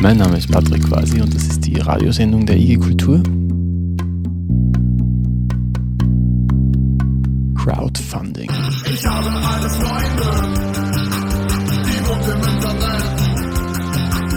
Mein 0.00 0.16
Name 0.16 0.38
ist 0.38 0.48
Patrick 0.48 0.84
Quasi 0.84 1.20
und 1.20 1.34
das 1.34 1.42
ist 1.42 1.66
die 1.66 1.80
Radiosendung 1.80 2.46
der 2.46 2.56
IG 2.56 2.76
Kultur. 2.76 3.20
Crowdfunding. 7.56 8.48
Ich 8.92 9.04
habe 9.04 9.28
alle 9.28 9.68
Freunde, 9.68 10.22
die 11.84 12.06
wohnt 12.06 12.28
im 12.28 12.54
Internet. 12.54 13.18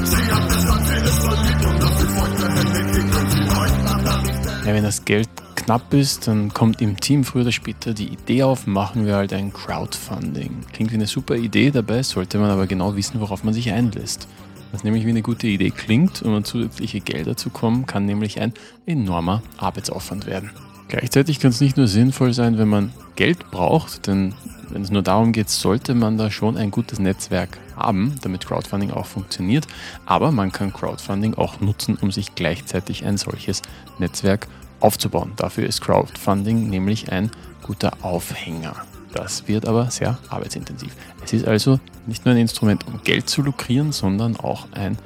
Sie 0.08 0.32
hat 0.32 0.50
das 0.50 0.90
vieles 0.90 1.18
verliebt 1.20 1.66
und 1.66 1.84
dafür 1.84 2.10
folgt 2.10 2.42
der 2.42 2.50
Handy, 2.50 3.02
und 3.02 3.32
sie 3.32 3.56
heute 3.56 4.68
Ja, 4.68 4.74
wenn 4.74 4.84
das 4.84 5.06
Geld 5.06 5.30
knapp 5.56 5.94
ist, 5.94 6.28
dann 6.28 6.52
kommt 6.52 6.82
im 6.82 7.00
Team 7.00 7.24
früher 7.24 7.44
oder 7.44 7.52
später 7.52 7.94
die 7.94 8.08
Idee 8.08 8.42
auf, 8.42 8.66
machen 8.66 9.06
wir 9.06 9.16
halt 9.16 9.32
ein 9.32 9.54
Crowdfunding. 9.54 10.66
Klingt 10.74 10.92
wie 10.92 10.96
eine 10.96 11.06
super 11.06 11.36
Idee, 11.36 11.70
dabei 11.70 12.02
sollte 12.02 12.40
man 12.40 12.50
aber 12.50 12.66
genau 12.66 12.96
wissen, 12.96 13.20
worauf 13.22 13.44
man 13.44 13.54
sich 13.54 13.72
einlässt. 13.72 14.28
Was 14.72 14.84
nämlich 14.84 15.06
wie 15.06 15.10
eine 15.10 15.22
gute 15.22 15.48
Idee 15.48 15.72
klingt, 15.72 16.22
um 16.22 16.34
an 16.34 16.44
zusätzliche 16.44 17.02
Gelder 17.02 17.36
zu 17.36 17.50
kommen, 17.50 17.86
kann 17.86 18.06
nämlich 18.06 18.40
ein 18.40 18.54
enormer 18.86 19.44
Arbeitsaufwand 19.58 20.26
werden. 20.26 20.52
Gleichzeitig 20.88 21.40
kann 21.40 21.52
es 21.52 21.62
nicht 21.62 21.78
nur 21.78 21.88
sinnvoll 21.88 22.34
sein, 22.34 22.58
wenn 22.58 22.68
man 22.68 22.92
Geld 23.16 23.52
braucht, 23.52 24.08
denn 24.08 24.34
wenn 24.70 24.82
es 24.82 24.92
nur 24.92 25.02
darum 25.02 25.34
geht, 25.34 25.50
sollte 25.50 25.94
man 25.94 26.18
da 26.18 26.32
schon 26.32 26.58
ein 26.58 26.72
gutes 26.72 27.00
Netzwerk 27.00 27.58
haben, 27.76 28.16
damit 28.22 28.46
Crowdfunding 28.46 28.92
auch 28.92 29.06
funktioniert. 29.06 29.68
Aber 30.06 30.32
man 30.32 30.52
kann 30.52 30.74
Crowdfunding 30.74 31.36
auch 31.36 31.60
nutzen, 31.60 31.98
um 32.02 32.12
sich 32.12 32.36
gleichzeitig 32.36 33.06
ein 33.06 33.18
solches 33.18 33.62
Netzwerk 34.00 34.48
aufzubauen. 34.80 35.34
Dafür 35.36 35.66
ist 35.66 35.82
Crowdfunding 35.82 36.70
nämlich 36.70 37.12
ein 37.12 37.32
guter 37.64 37.92
Aufhänger. 38.02 38.76
Das 39.14 39.48
wird 39.48 39.68
aber 39.68 39.92
sehr 39.92 40.18
arbeitsintensiv. 40.30 40.96
Es 41.24 41.34
ist 41.34 41.48
also 41.48 41.80
nicht 42.08 42.26
nur 42.26 42.34
ein 42.34 42.42
Instrument, 42.42 42.88
um 42.88 43.02
Geld 43.04 43.30
zu 43.30 43.42
lukrieren, 43.42 43.92
sondern 43.92 44.38
auch 44.38 44.68
ein 44.72 44.98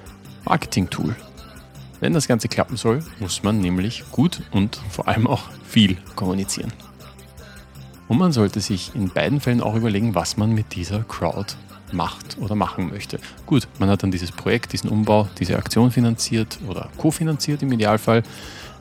Marketing-Tool. 0.45 1.16
Wenn 2.00 2.14
das 2.14 2.28
Ganze 2.28 2.48
klappen 2.48 2.78
soll, 2.78 3.04
muss 3.20 3.44
man 3.44 3.59
nämlich 3.59 4.03
gut 4.11 4.44
und 4.52 4.80
vor 4.89 5.08
allem 5.08 5.28
auch 5.28 5.44
viel 5.67 5.98
kommunizieren. 6.16 6.72
Und 8.08 8.20
man 8.20 8.31
sollte 8.31 8.59
sich 8.59 8.94
in 8.94 9.09
beiden 9.09 9.39
Fällen 9.39 9.61
auch 9.61 9.76
überlegen, 9.76 10.14
was 10.14 10.38
man 10.38 10.53
mit 10.53 10.76
dieser 10.76 11.03
Crowd 11.03 11.56
macht 11.92 12.38
oder 12.39 12.53
machen 12.53 12.89
möchte. 12.89 13.20
Gut, 13.45 13.67
man 13.80 13.89
hat 13.89 14.03
dann 14.03 14.11
dieses 14.11 14.31
Projekt, 14.31 14.73
diesen 14.73 14.89
Umbau, 14.89 15.28
diese 15.39 15.58
Aktion 15.58 15.92
finanziert 15.92 16.59
oder 16.67 16.89
kofinanziert 16.98 17.64
im 17.64 17.72
Idealfall, 17.72 18.22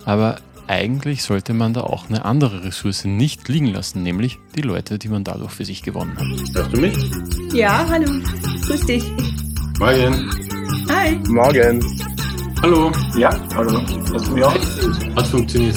aber 0.05 0.36
eigentlich 0.67 1.23
sollte 1.23 1.55
man 1.55 1.75
da 1.75 1.83
auch 1.83 2.09
eine 2.09 2.25
andere 2.25 2.65
Ressource 2.65 3.05
nicht 3.05 3.48
liegen 3.48 3.67
lassen, 3.67 4.03
nämlich 4.03 4.39
die 4.57 4.62
Leute, 4.62 4.98
die 4.98 5.09
man 5.09 5.25
dadurch 5.25 5.53
für 5.53 5.65
sich 5.65 5.83
gewonnen 5.83 6.17
hat. 6.17 6.55
Hörst 6.55 6.73
du 6.73 6.81
mich? 6.81 6.97
Ja, 7.53 7.87
hallo. 7.89 8.11
Grüß 8.67 8.87
dich. 8.87 9.05
Morgen. 9.79 10.31
Hi. 10.89 11.17
Morgen. 11.29 11.85
Hallo. 12.62 12.91
Ja, 13.17 13.31
hallo. 13.55 13.83
Hast 14.12 14.29
du 14.29 14.33
mich 14.33 14.45
auch? 14.45 14.55
Hat 15.17 15.27
funktioniert. 15.27 15.77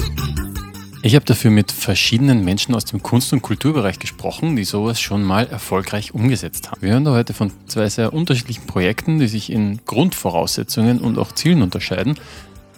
Ich 1.02 1.14
habe 1.14 1.24
dafür 1.24 1.52
mit 1.52 1.70
verschiedenen 1.70 2.44
Menschen 2.44 2.74
aus 2.74 2.84
dem 2.84 3.02
Kunst- 3.02 3.32
und 3.32 3.40
Kulturbereich 3.40 4.00
gesprochen, 4.00 4.56
die 4.56 4.64
sowas 4.64 5.00
schon 5.00 5.22
mal 5.22 5.46
erfolgreich 5.46 6.12
umgesetzt 6.12 6.70
haben. 6.70 6.82
Wir 6.82 6.90
hören 6.90 7.04
da 7.04 7.12
heute 7.12 7.34
von 7.34 7.52
zwei 7.66 7.88
sehr 7.88 8.12
unterschiedlichen 8.12 8.66
Projekten, 8.66 9.20
die 9.20 9.28
sich 9.28 9.52
in 9.52 9.78
Grundvoraussetzungen 9.86 10.98
und 10.98 11.18
auch 11.18 11.30
Zielen 11.32 11.62
unterscheiden. 11.62 12.18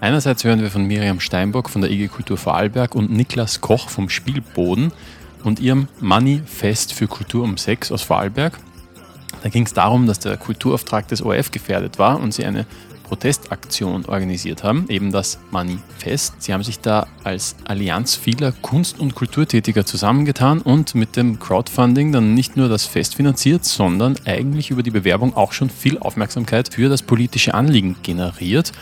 Einerseits 0.00 0.44
hören 0.44 0.62
wir 0.62 0.70
von 0.70 0.86
Miriam 0.86 1.20
Steinbock 1.20 1.68
von 1.68 1.82
der 1.82 1.90
IG 1.90 2.08
Kultur 2.08 2.38
Vorarlberg 2.38 2.94
und 2.94 3.10
Niklas 3.10 3.60
Koch 3.60 3.90
vom 3.90 4.08
Spielboden 4.08 4.92
und 5.44 5.60
ihrem 5.60 5.88
Manifest 6.00 6.94
für 6.94 7.06
Kultur 7.06 7.44
um 7.44 7.58
Sex 7.58 7.92
aus 7.92 8.00
Vorarlberg. 8.00 8.58
Da 9.42 9.50
ging 9.50 9.66
es 9.66 9.74
darum, 9.74 10.06
dass 10.06 10.18
der 10.18 10.38
Kulturauftrag 10.38 11.06
des 11.08 11.20
ORF 11.20 11.50
gefährdet 11.50 11.98
war 11.98 12.18
und 12.18 12.32
sie 12.32 12.46
eine 12.46 12.64
Protestaktion 13.04 14.06
organisiert 14.06 14.64
haben, 14.64 14.86
eben 14.88 15.12
das 15.12 15.38
Manifest. 15.50 16.40
Sie 16.40 16.54
haben 16.54 16.62
sich 16.62 16.78
da 16.78 17.06
als 17.22 17.56
Allianz 17.64 18.14
vieler 18.14 18.52
Kunst- 18.52 19.00
und 19.00 19.14
Kulturtätiger 19.14 19.84
zusammengetan 19.84 20.62
und 20.62 20.94
mit 20.94 21.16
dem 21.16 21.41
Crowdfunding 21.41 22.12
dann 22.12 22.32
nicht 22.32 22.56
nur 22.56 22.70
das 22.70 22.86
Fest 22.86 23.16
finanziert, 23.16 23.66
sondern 23.66 24.16
eigentlich 24.25 24.70
über 24.70 24.82
die 24.82 24.92
Bewerbung 24.92 25.36
auch 25.36 25.52
schon 25.52 25.69
viel 25.69 25.98
Aufmerksamkeit 25.98 26.72
für 26.72 26.88
das 26.88 27.02
politische 27.02 27.52
Anliegen 27.52 27.96
generiert 28.02 28.72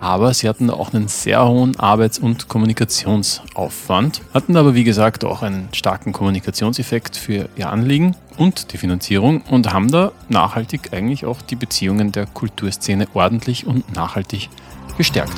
aber 0.00 0.32
sie 0.34 0.48
hatten 0.48 0.70
auch 0.70 0.92
einen 0.92 1.08
sehr 1.08 1.46
hohen 1.46 1.78
Arbeits- 1.78 2.18
und 2.18 2.48
Kommunikationsaufwand, 2.48 4.22
hatten 4.32 4.56
aber 4.56 4.74
wie 4.74 4.84
gesagt 4.84 5.24
auch 5.24 5.42
einen 5.42 5.68
starken 5.72 6.12
Kommunikationseffekt 6.12 7.16
für 7.16 7.48
ihr 7.56 7.70
Anliegen 7.70 8.16
und 8.36 8.72
die 8.72 8.78
Finanzierung 8.78 9.42
und 9.42 9.72
haben 9.72 9.90
da 9.90 10.12
nachhaltig 10.28 10.92
eigentlich 10.92 11.26
auch 11.26 11.42
die 11.42 11.56
Beziehungen 11.56 12.12
der 12.12 12.26
Kulturszene 12.26 13.06
ordentlich 13.14 13.66
und 13.66 13.92
nachhaltig 13.94 14.48
gestärkt. 14.96 15.32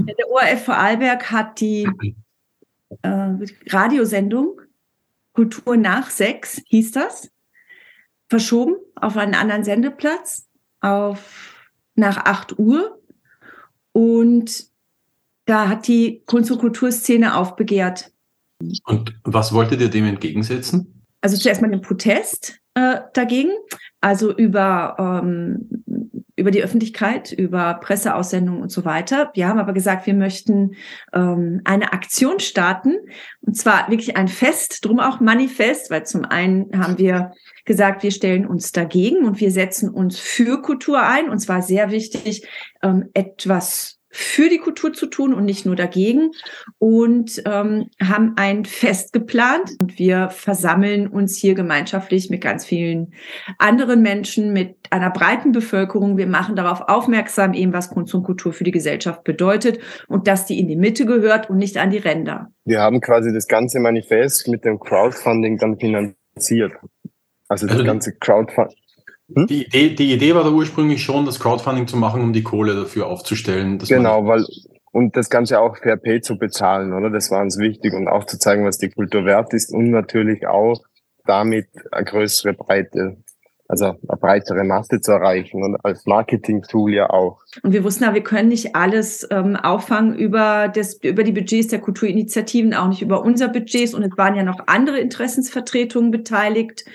Der 0.00 0.28
ORF 0.30 0.64
Vorarlberg 0.64 1.30
hat 1.30 1.60
die 1.60 1.88
äh, 3.02 3.28
Radiosendung 3.68 4.60
Kultur 5.32 5.76
nach 5.76 6.10
sechs, 6.10 6.60
hieß 6.66 6.92
das, 6.92 7.30
verschoben 8.28 8.74
auf 8.96 9.16
einen 9.16 9.34
anderen 9.34 9.62
Sendeplatz, 9.62 10.48
auf 10.80 11.47
nach 11.98 12.24
8 12.24 12.58
Uhr. 12.58 13.00
Und 13.92 14.66
da 15.44 15.68
hat 15.68 15.88
die 15.88 16.22
Kunst- 16.26 16.50
und 16.50 16.58
Kulturszene 16.58 17.36
aufbegehrt. 17.36 18.12
Und 18.84 19.14
was 19.24 19.52
wolltet 19.52 19.80
ihr 19.80 19.88
dem 19.88 20.04
entgegensetzen? 20.04 21.04
Also 21.20 21.36
zuerst 21.36 21.60
mal 21.62 21.70
den 21.70 21.80
Protest 21.80 22.60
äh, 22.74 23.00
dagegen, 23.12 23.50
also 24.00 24.34
über, 24.34 24.96
ähm, 24.98 25.68
über 26.36 26.50
die 26.50 26.62
Öffentlichkeit, 26.62 27.32
über 27.32 27.74
Presseaussendungen 27.74 28.62
und 28.62 28.70
so 28.70 28.84
weiter. 28.84 29.30
Wir 29.34 29.48
haben 29.48 29.58
aber 29.58 29.72
gesagt, 29.72 30.06
wir 30.06 30.14
möchten 30.14 30.76
ähm, 31.12 31.60
eine 31.64 31.92
Aktion 31.92 32.38
starten 32.38 32.94
und 33.40 33.56
zwar 33.56 33.90
wirklich 33.90 34.16
ein 34.16 34.28
Fest, 34.28 34.84
drum 34.84 35.00
auch 35.00 35.18
Manifest, 35.18 35.90
weil 35.90 36.06
zum 36.06 36.24
einen 36.24 36.70
haben 36.78 36.98
wir 36.98 37.32
gesagt, 37.68 38.02
wir 38.02 38.10
stellen 38.10 38.46
uns 38.46 38.72
dagegen 38.72 39.24
und 39.24 39.38
wir 39.38 39.52
setzen 39.52 39.90
uns 39.90 40.18
für 40.18 40.60
Kultur 40.60 41.00
ein. 41.02 41.28
Und 41.28 41.38
zwar 41.38 41.62
sehr 41.62 41.92
wichtig, 41.92 42.48
ähm, 42.82 43.10
etwas 43.14 43.98
für 44.10 44.48
die 44.48 44.58
Kultur 44.58 44.92
zu 44.92 45.06
tun 45.06 45.34
und 45.34 45.44
nicht 45.44 45.66
nur 45.66 45.76
dagegen 45.76 46.30
und 46.78 47.42
ähm, 47.46 47.88
haben 48.02 48.32
ein 48.36 48.64
Fest 48.64 49.12
geplant 49.12 49.72
und 49.80 49.98
wir 49.98 50.30
versammeln 50.30 51.08
uns 51.08 51.36
hier 51.36 51.54
gemeinschaftlich 51.54 52.30
mit 52.30 52.40
ganz 52.40 52.64
vielen 52.64 53.12
anderen 53.58 54.00
Menschen, 54.00 54.52
mit 54.52 54.76
einer 54.90 55.10
breiten 55.10 55.52
Bevölkerung. 55.52 56.16
Wir 56.16 56.26
machen 56.26 56.56
darauf 56.56 56.88
aufmerksam, 56.88 57.52
eben 57.52 57.72
was 57.72 57.90
Kunst 57.90 58.14
und 58.14 58.24
Kultur 58.24 58.52
für 58.52 58.64
die 58.64 58.70
Gesellschaft 58.70 59.24
bedeutet 59.24 59.78
und 60.08 60.26
dass 60.26 60.46
die 60.46 60.58
in 60.58 60.68
die 60.68 60.76
Mitte 60.76 61.04
gehört 61.04 61.50
und 61.50 61.58
nicht 61.58 61.76
an 61.76 61.90
die 61.90 61.98
Ränder. 61.98 62.50
Wir 62.64 62.80
haben 62.80 63.00
quasi 63.00 63.32
das 63.32 63.46
ganze 63.46 63.78
Manifest 63.78 64.48
mit 64.48 64.64
dem 64.64 64.80
Crowdfunding 64.80 65.58
dann 65.58 65.78
finanziert. 65.78 66.72
Also 67.48 67.66
das 67.66 67.76
also 67.76 67.86
ganze 67.86 68.12
Crowdfunding. 68.14 68.76
Hm? 69.34 69.46
Die, 69.46 69.64
Idee, 69.64 69.94
die 69.94 70.12
Idee 70.12 70.34
war 70.34 70.44
da 70.44 70.50
ursprünglich 70.50 71.02
schon, 71.02 71.26
das 71.26 71.38
Crowdfunding 71.38 71.86
zu 71.86 71.96
machen, 71.96 72.22
um 72.22 72.32
die 72.32 72.42
Kohle 72.42 72.74
dafür 72.74 73.06
aufzustellen. 73.06 73.78
Genau, 73.78 74.26
weil 74.26 74.44
und 74.90 75.16
das 75.16 75.28
Ganze 75.28 75.60
auch 75.60 75.76
fair 75.76 75.96
pay 75.96 76.20
zu 76.20 76.38
bezahlen, 76.38 76.92
oder? 76.92 77.10
Das 77.10 77.30
war 77.30 77.42
uns 77.42 77.58
wichtig 77.58 77.92
und 77.92 78.08
auch 78.08 78.24
zu 78.24 78.38
zeigen, 78.38 78.64
was 78.64 78.78
die 78.78 78.88
Kultur 78.88 79.24
wert 79.26 79.52
ist 79.52 79.72
und 79.72 79.90
natürlich 79.90 80.46
auch 80.46 80.82
damit 81.26 81.68
eine 81.92 82.04
größere 82.04 82.54
Breite 82.54 83.18
also 83.68 83.84
eine 83.84 84.18
breitere 84.18 84.64
Masse 84.64 85.00
zu 85.00 85.12
erreichen 85.12 85.62
und 85.62 85.76
als 85.84 86.06
Marketing-Tool 86.06 86.94
ja 86.94 87.10
auch. 87.10 87.42
Und 87.62 87.72
wir 87.74 87.84
wussten 87.84 88.04
ja, 88.04 88.14
wir 88.14 88.22
können 88.22 88.48
nicht 88.48 88.74
alles 88.74 89.28
ähm, 89.30 89.56
auffangen 89.56 90.16
über, 90.16 90.68
das, 90.68 90.94
über 91.02 91.22
die 91.22 91.32
Budgets 91.32 91.68
der 91.68 91.80
Kulturinitiativen, 91.80 92.72
auch 92.72 92.88
nicht 92.88 93.02
über 93.02 93.22
unser 93.22 93.48
Budgets. 93.48 93.92
Und 93.92 94.02
es 94.02 94.16
waren 94.16 94.34
ja 94.34 94.42
noch 94.42 94.60
andere 94.66 94.98
Interessensvertretungen 94.98 96.10
beteiligt. 96.10 96.86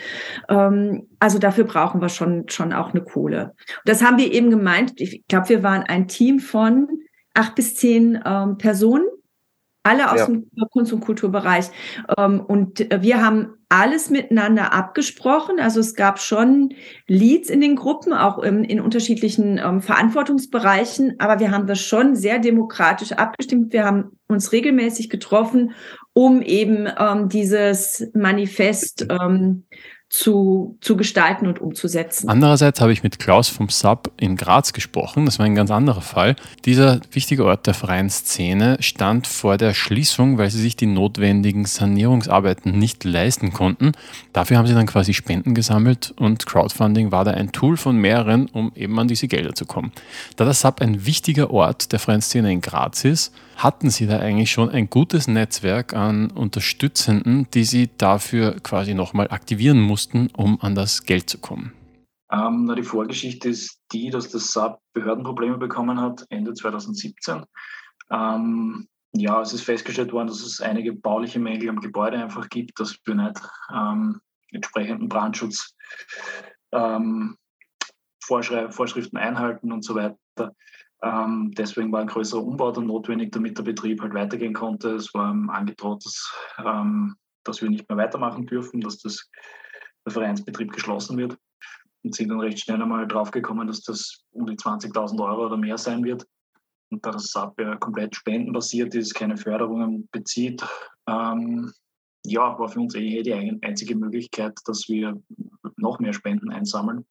Ähm, 0.50 1.08
also 1.20 1.38
dafür 1.38 1.66
brauchen 1.66 2.02
wir 2.02 2.10
schon, 2.10 2.50
schon 2.50 2.74
auch 2.74 2.90
eine 2.90 3.04
Kohle. 3.04 3.54
Und 3.56 3.86
das 3.86 4.04
haben 4.04 4.18
wir 4.18 4.34
eben 4.34 4.50
gemeint. 4.50 5.00
Ich 5.00 5.28
glaube, 5.28 5.50
wir 5.50 5.64
waren 5.64 5.84
ein 5.84 6.08
Team 6.08 6.40
von 6.40 6.88
acht 7.36 7.54
bis 7.54 7.76
zehn 7.76 8.20
ähm, 8.26 8.58
Personen 8.58 9.06
alle 9.84 10.12
aus 10.12 10.20
ja. 10.20 10.26
dem 10.28 10.50
Kunst- 10.72 10.94
und 10.94 11.02
Kulturbereich. 11.02 11.66
Ähm, 12.18 12.40
und 12.40 12.88
wir 13.02 13.24
haben 13.24 13.56
alles 13.70 14.10
miteinander 14.10 14.72
abgesprochen. 14.72 15.60
Also 15.60 15.80
es 15.80 15.96
gab 15.96 16.20
schon 16.20 16.74
Leads 17.08 17.50
in 17.50 17.60
den 17.60 17.76
Gruppen, 17.76 18.14
auch 18.14 18.40
in, 18.40 18.64
in 18.64 18.80
unterschiedlichen 18.80 19.58
ähm, 19.58 19.82
Verantwortungsbereichen. 19.82 21.16
Aber 21.20 21.40
wir 21.40 21.52
haben 21.52 21.68
das 21.68 21.82
schon 21.82 22.16
sehr 22.16 22.40
demokratisch 22.40 23.12
abgestimmt. 23.12 23.74
Wir 23.74 23.86
haben 23.86 24.12
uns 24.28 24.52
regelmäßig 24.52 25.10
getroffen, 25.10 25.72
um 26.14 26.42
eben 26.42 26.88
ähm, 26.98 27.30
dieses 27.30 28.10
Manifest 28.14 29.08
ähm, 29.10 29.66
zu, 30.14 30.78
zu 30.80 30.96
gestalten 30.96 31.48
und 31.48 31.60
umzusetzen. 31.60 32.30
Andererseits 32.30 32.80
habe 32.80 32.94
ich 32.94 33.02
mit 33.02 33.18
Klaus 33.18 33.50
vom 33.50 33.70
Sub 33.70 34.12
in 34.16 34.36
Graz 34.36 34.72
gesprochen. 34.72 35.26
Das 35.26 35.40
war 35.40 35.48
ein 35.48 35.56
ganz 35.56 35.72
anderer 35.72 36.02
Fall. 36.02 36.36
Dieser 36.66 37.00
wichtige 37.12 37.44
Ort 37.46 37.66
der 37.66 37.74
freien 37.74 38.12
Szene 38.12 38.78
stand 38.80 39.26
vor 39.26 39.58
der 39.58 39.74
Schließung, 39.74 40.38
weil 40.38 40.52
sie 40.52 40.62
sich 40.62 40.76
die 40.76 40.86
notwendigen 40.86 41.66
Sanierungsarbeiten 41.66 42.78
nicht 42.78 43.04
leisten 43.06 43.54
konnten. 43.54 43.94
Dafür 44.34 44.60
haben 44.60 44.68
sie 44.68 44.76
dann 44.76 44.86
quasi 44.86 45.16
Spenden 45.16 45.56
gesammelt 45.56 46.14
und 46.16 46.46
Crowdfunding 46.46 47.12
war 47.12 47.26
da 47.26 47.32
ein 47.32 47.52
Tool 47.52 47.76
von 47.76 47.98
mehreren, 47.98 48.46
um 48.50 48.72
eben 48.76 49.00
an 49.00 49.08
diese 49.08 49.28
Gelder 49.28 49.56
zu 49.56 49.66
kommen. 49.66 49.94
Da 50.36 50.46
der 50.46 50.54
Sub 50.54 50.80
ein 50.80 51.08
wichtiger 51.08 51.50
Ort 51.50 51.92
der 51.92 51.98
freien 51.98 52.22
Szene 52.22 52.52
in 52.52 52.62
Graz 52.62 53.04
ist, 53.04 53.34
hatten 53.56 53.90
Sie 53.90 54.08
da 54.08 54.20
eigentlich 54.20 54.52
schon 54.52 54.70
ein 54.70 54.90
gutes 54.90 55.28
Netzwerk 55.28 55.94
an 55.94 56.32
Unterstützenden, 56.32 57.48
die 57.54 57.64
Sie 57.64 57.90
dafür 57.98 58.60
quasi 58.62 58.94
nochmal 58.94 59.30
aktivieren 59.30 59.82
mussten, 59.82 60.30
um 60.36 60.60
an 60.62 60.76
das 60.76 61.06
Geld 61.06 61.30
zu 61.30 61.40
kommen? 61.40 61.74
Ähm, 62.32 62.66
na, 62.66 62.76
die 62.76 62.84
Vorgeschichte 62.84 63.50
ist 63.50 63.80
die, 63.92 64.10
dass 64.10 64.30
das 64.30 64.48
SAP 64.48 64.80
Behördenprobleme 64.94 65.58
bekommen 65.58 66.00
hat 66.00 66.26
Ende 66.30 66.54
2017. 66.54 67.44
Ähm, 68.12 68.88
ja, 69.16 69.42
es 69.42 69.54
ist 69.54 69.64
festgestellt 69.64 70.12
worden, 70.12 70.28
dass 70.28 70.42
es 70.42 70.60
einige 70.60 70.94
bauliche 70.94 71.40
Mängel 71.40 71.70
am 71.70 71.80
Gebäude 71.80 72.18
einfach 72.18 72.50
gibt, 72.50 72.80
dass 72.80 72.98
wir 73.06 73.14
nicht 73.14 73.40
ähm, 73.72 74.20
entsprechenden 74.52 75.08
Brandschutz 75.08 75.76
ähm, 76.72 77.38
Vorschriften 78.24 79.18
einhalten 79.18 79.72
und 79.72 79.84
so 79.84 79.96
weiter. 79.96 80.18
Ähm, 81.04 81.52
deswegen 81.58 81.92
war 81.92 82.00
ein 82.00 82.08
größerer 82.08 82.42
Umbau 82.42 82.72
dann 82.72 82.88
notwendig, 82.88 83.34
damit 83.34 83.58
der 83.58 83.64
Betrieb 83.64 84.02
halt 84.02 84.14
weitergehen 84.14 84.54
konnte. 84.54 84.96
Es 84.96 85.14
war 85.14 85.32
angedroht, 85.50 86.06
dass, 86.06 86.34
ähm, 86.66 87.16
dass 87.44 87.62
wir 87.62 87.70
nicht 87.70 87.90
mehr 87.90 87.98
weitermachen 87.98 88.46
dürfen, 88.46 88.80
dass 88.80 89.00
das, 89.00 89.30
der 90.06 90.14
Vereinsbetrieb 90.14 90.72
geschlossen 90.72 91.18
wird. 91.18 91.38
Und 92.04 92.16
sind 92.16 92.30
dann 92.30 92.40
recht 92.40 92.60
schnell 92.60 92.82
einmal 92.82 93.08
draufgekommen, 93.08 93.68
dass 93.68 93.82
das 93.82 94.24
um 94.32 94.46
die 94.46 94.56
20.000 94.56 95.22
Euro 95.22 95.46
oder 95.48 95.58
mehr 95.58 95.78
sein 95.78 96.04
wird. 96.04 96.26
Und 96.90 97.06
da 97.06 97.12
das 97.12 97.32
SAP 97.32 97.60
ja 97.60 97.76
komplett 97.76 98.16
spendenbasiert 98.16 98.96
ist, 98.96 99.14
keine 99.14 99.36
Förderungen 99.36 100.08
bezieht, 100.12 100.64
ähm, 101.08 101.72
ja, 102.26 102.58
war 102.58 102.70
für 102.70 102.80
uns 102.80 102.96
eh 102.96 103.24
die 103.24 103.34
einzige 103.34 103.96
Möglichkeit, 103.96 104.58
dass 104.66 104.88
wir 104.88 105.22
noch 105.76 106.00
mehr 106.00 106.14
Spenden 106.14 106.50
einsammeln 106.52 107.06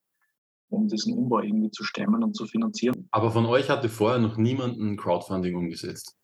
um 0.73 0.89
diesen 0.89 1.17
Umbau 1.17 1.41
irgendwie 1.41 1.71
zu 1.71 1.85
stemmen 1.85 2.23
und 2.23 2.35
zu 2.35 2.47
finanzieren. 2.47 3.09
Aber 3.11 3.31
von 3.31 3.47
euch 3.47 3.71
hatte 3.71 3.89
vorher 3.89 4.19
noch 4.19 4.37
niemand 4.37 4.79
ein 4.79 4.97
Crowdfunding 4.97 5.55
umgesetzt. 5.55 6.17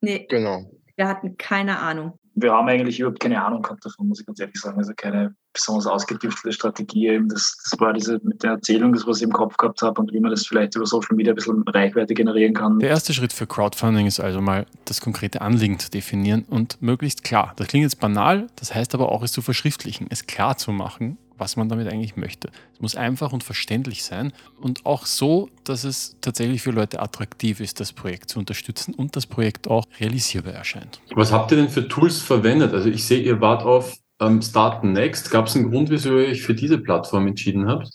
Nee. 0.00 0.26
Genau. 0.28 0.70
Wir 0.96 1.08
hatten 1.08 1.36
keine 1.36 1.78
Ahnung. 1.78 2.18
Wir 2.34 2.52
haben 2.52 2.68
eigentlich 2.68 3.00
überhaupt 3.00 3.20
keine 3.20 3.42
Ahnung 3.42 3.62
gehabt 3.62 3.84
davon, 3.84 4.08
muss 4.08 4.20
ich 4.20 4.26
ganz 4.26 4.38
ehrlich 4.38 4.60
sagen. 4.60 4.78
Also 4.78 4.92
keine 4.94 5.34
besonders 5.52 5.86
ausgetüftelte 5.86 6.52
Strategie. 6.52 7.20
Das, 7.28 7.56
das 7.64 7.80
war 7.80 7.92
diese 7.92 8.20
mit 8.22 8.42
der 8.42 8.52
Erzählung, 8.52 8.92
das, 8.92 9.06
was 9.06 9.18
ich 9.18 9.24
im 9.24 9.32
Kopf 9.32 9.56
gehabt 9.56 9.82
habe 9.82 10.00
und 10.00 10.12
wie 10.12 10.20
man 10.20 10.30
das 10.30 10.46
vielleicht 10.46 10.76
über 10.76 10.86
Social 10.86 11.16
Media 11.16 11.32
ein 11.32 11.36
bisschen 11.36 11.62
Reichweite 11.66 12.14
generieren 12.14 12.54
kann. 12.54 12.78
Der 12.78 12.90
erste 12.90 13.12
Schritt 13.14 13.32
für 13.32 13.46
Crowdfunding 13.46 14.06
ist 14.06 14.20
also 14.20 14.40
mal 14.40 14.66
das 14.84 15.00
konkrete 15.00 15.40
Anliegen 15.40 15.78
zu 15.78 15.90
definieren 15.90 16.44
und 16.48 16.80
möglichst 16.80 17.24
klar. 17.24 17.52
Das 17.56 17.66
klingt 17.66 17.84
jetzt 17.84 17.98
banal, 17.98 18.46
das 18.56 18.74
heißt 18.74 18.94
aber 18.94 19.10
auch, 19.10 19.22
es 19.22 19.32
zu 19.32 19.42
verschriftlichen, 19.42 20.06
es 20.10 20.26
klar 20.26 20.56
zu 20.56 20.70
machen 20.70 21.18
was 21.40 21.56
man 21.56 21.68
damit 21.68 21.88
eigentlich 21.88 22.16
möchte. 22.16 22.50
Es 22.74 22.80
muss 22.80 22.94
einfach 22.94 23.32
und 23.32 23.42
verständlich 23.42 24.04
sein 24.04 24.32
und 24.60 24.86
auch 24.86 25.06
so, 25.06 25.48
dass 25.64 25.84
es 25.84 26.16
tatsächlich 26.20 26.62
für 26.62 26.70
Leute 26.70 27.00
attraktiv 27.00 27.60
ist, 27.60 27.80
das 27.80 27.92
Projekt 27.92 28.30
zu 28.30 28.38
unterstützen 28.38 28.94
und 28.94 29.16
das 29.16 29.26
Projekt 29.26 29.68
auch 29.68 29.84
realisierbar 29.98 30.52
erscheint. 30.52 31.00
Was 31.14 31.32
habt 31.32 31.50
ihr 31.50 31.56
denn 31.56 31.68
für 31.68 31.88
Tools 31.88 32.20
verwendet? 32.20 32.74
Also 32.74 32.88
ich 32.88 33.04
sehe, 33.04 33.20
ihr 33.20 33.40
wart 33.40 33.64
auf 33.64 33.96
ähm, 34.20 34.42
Start 34.42 34.84
Next. 34.84 35.30
Gab 35.30 35.46
es 35.46 35.56
einen 35.56 35.70
Grund, 35.70 35.90
wieso 35.90 36.18
ihr 36.18 36.28
euch 36.28 36.42
für 36.42 36.54
diese 36.54 36.78
Plattform 36.78 37.26
entschieden 37.26 37.66
habt? 37.66 37.88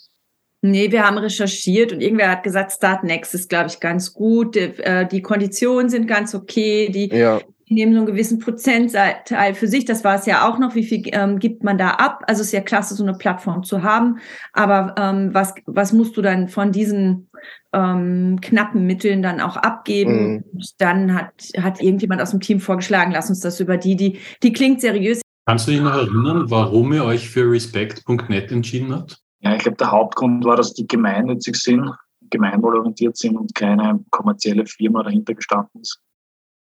Nee, 0.62 0.92
wir 0.92 1.06
haben 1.06 1.20
recherchiert 1.20 1.92
und 1.92 2.02
irgendwer 2.02 2.32
hat 2.32 2.42
gesagt, 2.42 2.72
Start 2.72 3.04
Next 3.04 3.36
ist, 3.36 3.50
glaube 3.50 3.68
ich, 3.68 3.80
ganz 3.80 4.14
gut. 4.14 4.56
Die, 4.56 4.60
äh, 4.60 5.08
die 5.08 5.22
Konditionen 5.22 5.90
sind 5.90 6.08
ganz 6.08 6.34
okay. 6.34 6.90
Die, 6.90 7.16
ja 7.16 7.40
die 7.68 7.74
nehmen 7.74 7.94
so 7.94 8.00
einen 8.00 8.08
gewissen 8.08 8.40
Prozentteil 8.40 9.56
für 9.56 9.68
sich. 9.68 9.86
Das 9.86 10.04
war 10.04 10.16
es 10.16 10.26
ja 10.26 10.48
auch 10.48 10.60
noch. 10.60 10.76
Wie 10.76 10.84
viel 10.84 11.02
ähm, 11.06 11.40
gibt 11.40 11.64
man 11.64 11.78
da 11.78 11.92
ab? 11.92 12.24
Also 12.28 12.42
es 12.42 12.48
ist 12.48 12.54
ja 12.54 12.62
klasse, 12.62 12.94
so 12.94 13.04
eine 13.04 13.18
Plattform 13.18 13.64
zu 13.64 13.82
haben. 13.82 14.20
Aber 14.54 14.94
ähm, 14.98 15.34
was, 15.34 15.56
was 15.66 15.92
musst 15.92 16.16
du 16.16 16.22
dann 16.22 16.48
von 16.48 16.72
diesen 16.72 17.30
ähm, 17.74 18.40
knappen 18.42 18.86
Mitteln 18.86 19.24
dann 19.24 19.42
auch 19.42 19.58
abgeben? 19.58 20.34
Mhm. 20.34 20.44
Und 20.54 20.70
dann 20.80 21.16
hat, 21.16 21.34
hat 21.60 21.82
irgendjemand 21.82 22.22
aus 22.22 22.32
dem 22.32 22.40
Team 22.40 22.60
vorgeschlagen, 22.60 23.12
lass 23.12 23.30
uns 23.30 23.40
das 23.40 23.60
über 23.60 23.78
die, 23.78 23.96
die, 23.96 24.20
die 24.44 24.54
klingt 24.54 24.82
seriös. 24.82 25.22
Kannst 25.48 25.68
du 25.68 25.72
dich 25.72 25.82
noch 25.82 25.96
erinnern, 25.96 26.50
warum 26.50 26.94
ihr 26.94 27.04
euch 27.04 27.30
für 27.30 27.50
respect.net 27.50 28.52
entschieden 28.52 28.94
habt? 28.94 29.18
Ja, 29.40 29.56
ich 29.56 29.62
glaube, 29.62 29.78
der 29.78 29.92
Hauptgrund 29.92 30.44
war, 30.46 30.56
dass 30.56 30.74
die 30.74 30.88
gemeinnützig 30.88 31.56
sind, 31.56 31.92
gemeinwohlorientiert 32.32 33.18
sind 33.18 33.38
und 33.38 33.54
keine 33.54 34.04
kommerzielle 34.10 34.66
Firma 34.66 35.04
dahinter 35.04 35.36
gestanden 35.36 35.82
ist. 35.82 36.00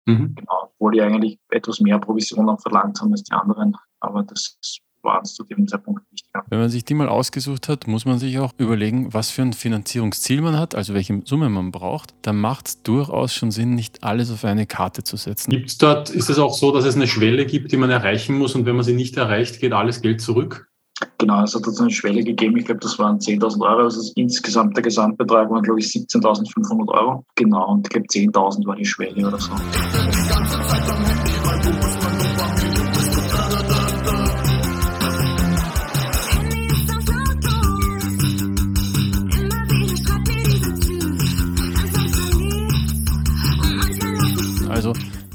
Mhm. 0.07 0.35
Genau, 0.35 0.71
obwohl 0.75 0.93
die 0.93 1.03
eigentlich 1.03 1.39
etwas 1.51 1.81
mehr 1.81 1.99
Provisionen 1.99 2.59
verlangt 2.59 3.01
haben 3.01 3.13
als 3.13 3.23
die 3.23 3.33
anderen. 3.33 3.77
Aber 4.01 4.23
das 4.25 4.59
war 5.03 5.19
uns 5.19 5.35
zu 5.35 5.45
dem 5.45 5.67
Zeitpunkt 5.67 6.11
nicht. 6.13 6.27
Ja. 6.35 6.43
Wenn 6.49 6.61
man 6.61 6.71
sich 6.71 6.85
die 6.85 6.95
mal 6.95 7.09
ausgesucht 7.09 7.69
hat, 7.69 7.87
muss 7.87 8.05
man 8.05 8.19
sich 8.19 8.39
auch 8.39 8.53
überlegen, 8.59 9.13
was 9.13 9.31
für 9.31 9.43
ein 9.43 9.53
Finanzierungsziel 9.53 10.41
man 10.41 10.59
hat, 10.59 10.75
also 10.75 10.95
welche 10.95 11.23
Summe 11.25 11.49
man 11.49 11.73
braucht. 11.73 12.15
Da 12.23 12.33
macht 12.33 12.69
es 12.69 12.83
durchaus 12.83 13.35
schon 13.35 13.51
Sinn, 13.51 13.75
nicht 13.75 14.03
alles 14.05 14.31
auf 14.31 14.45
eine 14.45 14.67
Karte 14.67 15.03
zu 15.05 15.17
setzen. 15.17 15.51
Gibt's 15.51 15.79
dort, 15.79 16.11
ist 16.11 16.31
es 16.31 16.39
auch 16.39 16.55
so, 16.55 16.73
dass 16.73 16.85
es 16.85 16.95
eine 16.95 17.07
Schwelle 17.07 17.47
gibt, 17.47 17.73
die 17.73 17.77
man 17.77 17.91
erreichen 17.91 18.39
muss 18.39 18.55
und 18.55 18.67
wenn 18.67 18.77
man 18.77 18.85
sie 18.85 18.95
nicht 18.95 19.17
erreicht, 19.17 19.61
geht 19.61 19.73
alles 19.73 20.03
Geld 20.03 20.21
zurück? 20.21 20.72
Genau, 21.19 21.43
es 21.43 21.55
hat 21.55 21.67
uns 21.67 21.81
eine 21.81 21.91
Schwelle 21.91 22.23
gegeben. 22.23 22.57
Ich 22.57 22.67
glaube, 22.67 22.81
das 22.81 22.99
waren 22.99 23.19
10.000 23.19 23.61
Euro. 23.63 23.83
Also 23.83 24.13
insgesamt 24.17 24.77
der 24.77 24.83
Gesamtbetrag 24.83 25.51
waren, 25.51 25.63
glaube 25.63 25.81
ich, 25.81 25.87
17.500 25.87 26.89
Euro. 26.89 27.25
Genau, 27.35 27.73
und 27.73 27.87
ich 27.87 27.91
glaube, 27.91 28.07
10.000 28.07 28.67
war 28.67 28.77
die 28.77 28.85
Schwelle 28.85 29.27
oder 29.27 29.39
so. 29.39 29.53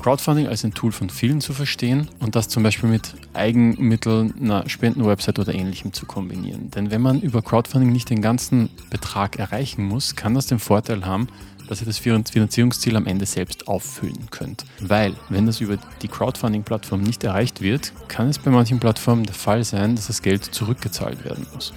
Crowdfunding 0.08 0.48
als 0.48 0.64
ein 0.64 0.74
Tool 0.74 0.94
von 0.94 1.10
vielen 1.10 1.42
zu 1.42 1.52
verstehen 1.52 2.08
und 2.22 2.38
das 2.38 2.48
zum 2.48 2.64
Beispiel 2.64 2.88
mit 2.88 3.14
Eigenmitteln, 3.34 4.34
einer 4.40 4.70
Spendenwebsite 4.70 5.42
oder 5.42 5.54
ähnlichem 5.54 5.92
zu 5.92 6.06
kombinieren. 6.06 6.72
Denn 6.72 6.92
wenn 6.92 7.02
man 7.02 7.20
über 7.20 7.42
Crowdfunding 7.42 7.92
nicht 7.92 8.10
den 8.10 8.22
ganzen 8.22 8.70
Betrag 8.90 9.38
erreichen 9.38 9.84
muss, 9.84 10.16
kann 10.16 10.34
das 10.34 10.48
den 10.48 10.60
Vorteil 10.60 11.06
haben, 11.06 11.28
dass 11.68 11.82
ihr 11.82 11.88
das 11.88 11.98
Finanzierungsziel 11.98 12.96
am 12.96 13.06
Ende 13.06 13.26
selbst 13.26 13.68
auffüllen 13.68 14.30
könnt. 14.32 14.64
Weil, 14.80 15.14
wenn 15.28 15.46
das 15.46 15.60
über 15.60 15.78
die 16.02 16.08
Crowdfunding-Plattform 16.08 17.02
nicht 17.02 17.26
erreicht 17.26 17.60
wird, 17.60 17.92
kann 18.08 18.30
es 18.30 18.40
bei 18.40 18.50
manchen 18.50 18.80
Plattformen 18.80 19.26
der 19.26 19.36
Fall 19.36 19.66
sein, 19.66 19.98
dass 19.98 20.08
das 20.08 20.22
Geld 20.22 20.46
zurückgezahlt 20.46 21.26
werden 21.26 21.46
muss. 21.54 21.74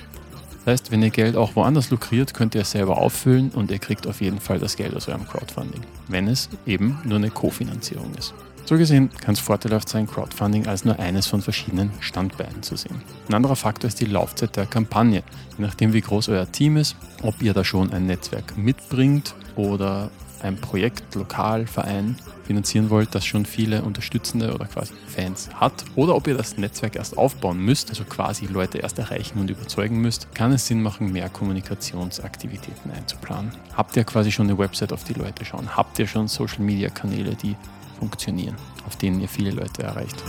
Das 0.65 0.73
heißt, 0.73 0.91
wenn 0.93 1.03
ihr 1.03 1.11
Geld 1.11 1.37
auch 1.37 1.57
woanders 1.57 1.91
lukriert, 1.91 2.35
könnt 2.35 2.55
ihr 2.55 2.61
es 2.63 2.73
selber 2.73 2.99
auffüllen 2.99 3.51
und 3.51 3.71
ihr 3.71 3.79
kriegt 3.79 4.07
auf 4.07 4.21
jeden 4.21 4.41
Fall 4.41 4.59
das 4.59 4.77
Geld 4.77 4.95
aus 4.95 5.09
eurem 5.09 5.27
Crowdfunding, 5.27 5.81
wenn 6.09 6.29
es 6.29 6.49
eben 6.67 6.99
nur 7.05 7.17
eine 7.17 7.31
Kofinanzierung 7.31 8.13
ist. 8.19 8.35
So 8.67 8.77
gesehen 8.77 9.11
kann 9.11 9.35
es 9.35 9.41
vorteilhaft 9.41 9.89
sein, 9.89 10.07
Crowdfunding 10.07 10.67
als 10.67 10.85
nur 10.85 10.99
eines 11.01 11.27
von 11.27 11.43
verschiedenen 11.43 11.91
Standbeinen 11.99 12.63
zu 12.63 12.77
sehen. 12.77 13.03
Ein 13.29 13.35
anderer 13.35 13.57
Faktor 13.57 13.89
ist 13.89 14.01
die 14.01 14.05
Laufzeit 14.05 14.55
der 14.55 14.67
Kampagne. 14.67 15.25
Je 15.59 15.65
nachdem, 15.65 15.93
wie 15.93 16.01
groß 16.01 16.29
euer 16.29 16.51
Team 16.53 16.77
ist, 16.77 16.95
ob 17.23 17.43
ihr 17.43 17.53
da 17.53 17.65
schon 17.65 17.93
ein 17.93 18.07
Netzwerk 18.07 18.57
mitbringt 18.57 19.35
oder 19.57 20.11
ein 20.43 20.57
Projekt, 20.57 21.15
Lokal, 21.15 21.67
Verein 21.67 22.17
finanzieren 22.45 22.91
wollt, 22.91 23.15
das 23.15 23.25
schon 23.25 23.47
viele 23.47 23.83
Unterstützende 23.83 24.55
oder 24.55 24.67
quasi 24.67 24.93
Fans 25.07 25.51
hat, 25.55 25.85
oder 25.95 26.15
ob 26.17 26.27
ihr 26.27 26.37
das 26.37 26.57
Netzwerk 26.57 26.97
erst 26.97 27.17
aufbauen 27.17 27.59
müsst, 27.59 27.91
also 27.91 28.05
quasi 28.05 28.47
Leute 28.47 28.79
erst 28.79 28.99
erreichen 28.99 29.39
und 29.39 29.51
überzeugen 29.51 30.01
müsst, 30.01 30.35
kann 30.35 30.53
es 30.53 30.67
Sinn 30.67 30.83
machen, 30.83 31.13
mehr 31.13 31.29
Kommunikationsaktivitäten 31.29 32.91
einzuplanen. 32.91 33.53
Habt 33.77 33.97
ihr 33.97 34.05
quasi 34.05 34.33
schon 34.33 34.49
eine 34.49 34.59
Website, 34.59 34.93
auf 34.93 35.05
die 35.05 35.15
Leute 35.15 35.45
schauen? 35.45 35.77
Habt 35.77 35.99
ihr 35.99 36.07
schon 36.07 36.29
Social-Media-Kanäle, 36.29 37.35
die 37.37 37.57
funktionieren, 37.99 38.57
auf 38.87 38.97
denen 38.97 39.21
ihr 39.21 39.29
viele 39.29 39.51
Leute 39.51 39.83
erreicht? 39.83 40.23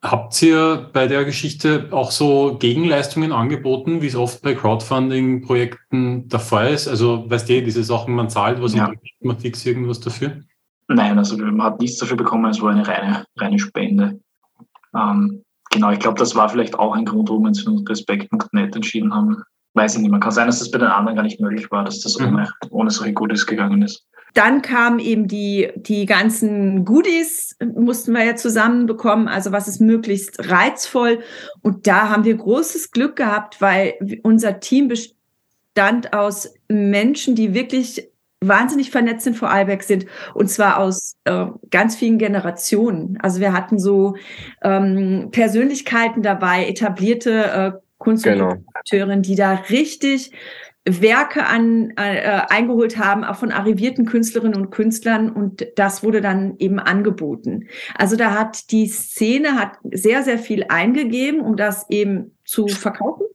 Habt 0.00 0.40
ihr 0.42 0.90
bei 0.92 1.08
der 1.08 1.24
Geschichte 1.24 1.88
auch 1.90 2.12
so 2.12 2.56
Gegenleistungen 2.58 3.32
angeboten, 3.32 4.00
wie 4.00 4.06
es 4.06 4.14
oft 4.14 4.42
bei 4.42 4.54
Crowdfunding-Projekten 4.54 6.28
der 6.28 6.38
Fall 6.38 6.72
ist? 6.72 6.86
Also, 6.86 7.28
weißt 7.28 7.48
du, 7.48 7.62
diese 7.62 7.82
Sachen, 7.82 8.14
man 8.14 8.30
zahlt 8.30 8.62
was 8.62 8.74
ja. 8.74 8.86
und 8.86 8.98
man 9.20 9.38
fix 9.38 9.66
irgendwas 9.66 9.98
dafür? 9.98 10.42
Nein, 10.86 11.18
also 11.18 11.36
man 11.36 11.62
hat 11.62 11.80
nichts 11.80 11.98
dafür 11.98 12.16
bekommen, 12.16 12.48
es 12.50 12.62
war 12.62 12.70
eine 12.70 12.86
reine, 12.86 13.24
reine 13.36 13.58
Spende. 13.58 14.20
Ähm, 14.96 15.42
genau, 15.70 15.90
ich 15.90 15.98
glaube, 15.98 16.18
das 16.18 16.34
war 16.36 16.48
vielleicht 16.48 16.78
auch 16.78 16.94
ein 16.94 17.04
Grund, 17.04 17.28
warum 17.28 17.42
wir 17.42 17.48
uns 17.48 17.62
für 17.62 17.76
Respekt.net 17.88 18.76
entschieden 18.76 19.12
haben. 19.12 19.42
Weiß 19.74 19.96
ich 19.96 20.00
nicht, 20.00 20.10
man 20.10 20.20
kann 20.20 20.30
sein, 20.30 20.46
dass 20.46 20.60
das 20.60 20.70
bei 20.70 20.78
den 20.78 20.88
anderen 20.88 21.16
gar 21.16 21.24
nicht 21.24 21.40
möglich 21.40 21.70
war, 21.72 21.84
dass 21.84 22.00
das 22.00 22.18
mhm. 22.18 22.28
ohne, 22.28 22.52
ohne 22.70 22.90
solche 22.90 23.14
Goodies 23.14 23.46
gegangen 23.46 23.82
ist. 23.82 24.06
Dann 24.38 24.62
kamen 24.62 25.00
eben 25.00 25.26
die, 25.26 25.72
die 25.74 26.06
ganzen 26.06 26.84
Goodies, 26.84 27.56
mussten 27.74 28.12
wir 28.12 28.24
ja 28.24 28.36
zusammenbekommen, 28.36 29.26
also 29.26 29.50
was 29.50 29.66
ist 29.66 29.80
möglichst 29.80 30.48
reizvoll. 30.48 31.18
Und 31.62 31.88
da 31.88 32.08
haben 32.08 32.24
wir 32.24 32.36
großes 32.36 32.92
Glück 32.92 33.16
gehabt, 33.16 33.60
weil 33.60 33.94
unser 34.22 34.60
Team 34.60 34.86
bestand 34.86 36.12
aus 36.12 36.54
Menschen, 36.68 37.34
die 37.34 37.52
wirklich 37.52 38.12
wahnsinnig 38.40 38.92
vernetzt 38.92 39.26
in 39.26 39.34
Vorarlberg 39.34 39.82
sind 39.82 40.06
und 40.34 40.48
zwar 40.48 40.78
aus 40.78 41.16
äh, 41.24 41.46
ganz 41.70 41.96
vielen 41.96 42.18
Generationen. 42.18 43.18
Also 43.20 43.40
wir 43.40 43.52
hatten 43.52 43.80
so 43.80 44.14
ähm, 44.62 45.30
Persönlichkeiten 45.32 46.22
dabei, 46.22 46.66
etablierte 46.68 47.32
äh, 47.44 47.72
Kunst- 47.98 48.24
und 48.24 48.34
genau. 48.34 48.54
Akteurin, 48.74 49.22
die 49.22 49.34
da 49.34 49.54
richtig 49.54 50.30
Werke 50.88 51.46
an, 51.46 51.92
äh, 51.96 52.42
eingeholt 52.48 52.98
haben, 52.98 53.24
auch 53.24 53.36
von 53.36 53.52
arrivierten 53.52 54.06
Künstlerinnen 54.06 54.58
und 54.58 54.70
Künstlern 54.70 55.30
und 55.30 55.66
das 55.76 56.02
wurde 56.02 56.20
dann 56.20 56.56
eben 56.58 56.78
angeboten. 56.78 57.68
Also 57.96 58.16
da 58.16 58.32
hat 58.32 58.70
die 58.70 58.86
Szene 58.86 59.54
hat 59.56 59.72
sehr, 59.90 60.22
sehr 60.22 60.38
viel 60.38 60.64
eingegeben, 60.68 61.40
um 61.40 61.56
das 61.56 61.88
eben 61.90 62.36
zu 62.44 62.68
verkaufen, 62.68 63.26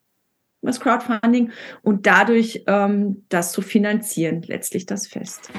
das 0.62 0.79
Crowdfunding 0.79 1.51
und 1.81 2.07
dadurch 2.07 2.63
ähm, 2.67 3.25
das 3.29 3.51
zu 3.51 3.62
finanzieren, 3.62 4.41
letztlich 4.48 4.86
das 4.86 5.07
Fest. 5.07 5.51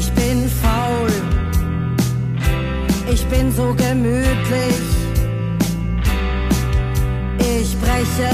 Ich 0.00 0.10
bin 0.12 0.48
faul, 0.48 1.12
ich 3.12 3.22
bin 3.26 3.52
so 3.52 3.74
gemütlich. 3.74 4.80
Ich 7.38 7.78
breche 7.78 8.32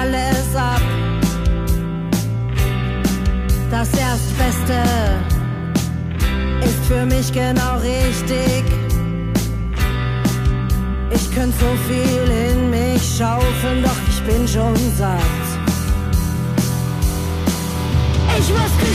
alles 0.00 0.56
ab. 0.56 0.82
Das 3.70 3.88
Erstbeste 4.08 4.82
ist 6.64 6.84
für 6.88 7.06
mich 7.06 7.32
genau 7.32 7.78
richtig. 7.78 8.64
Ich 11.12 11.30
könnte 11.32 11.56
so 11.56 11.72
viel 11.88 12.24
in 12.48 12.70
mich 12.70 13.02
schaufeln, 13.16 13.84
doch 13.84 14.00
ich 14.08 14.20
bin 14.24 14.48
schon 14.48 14.74
satt. 14.98 15.20
Ich 18.36 18.48
muss. 18.48 18.89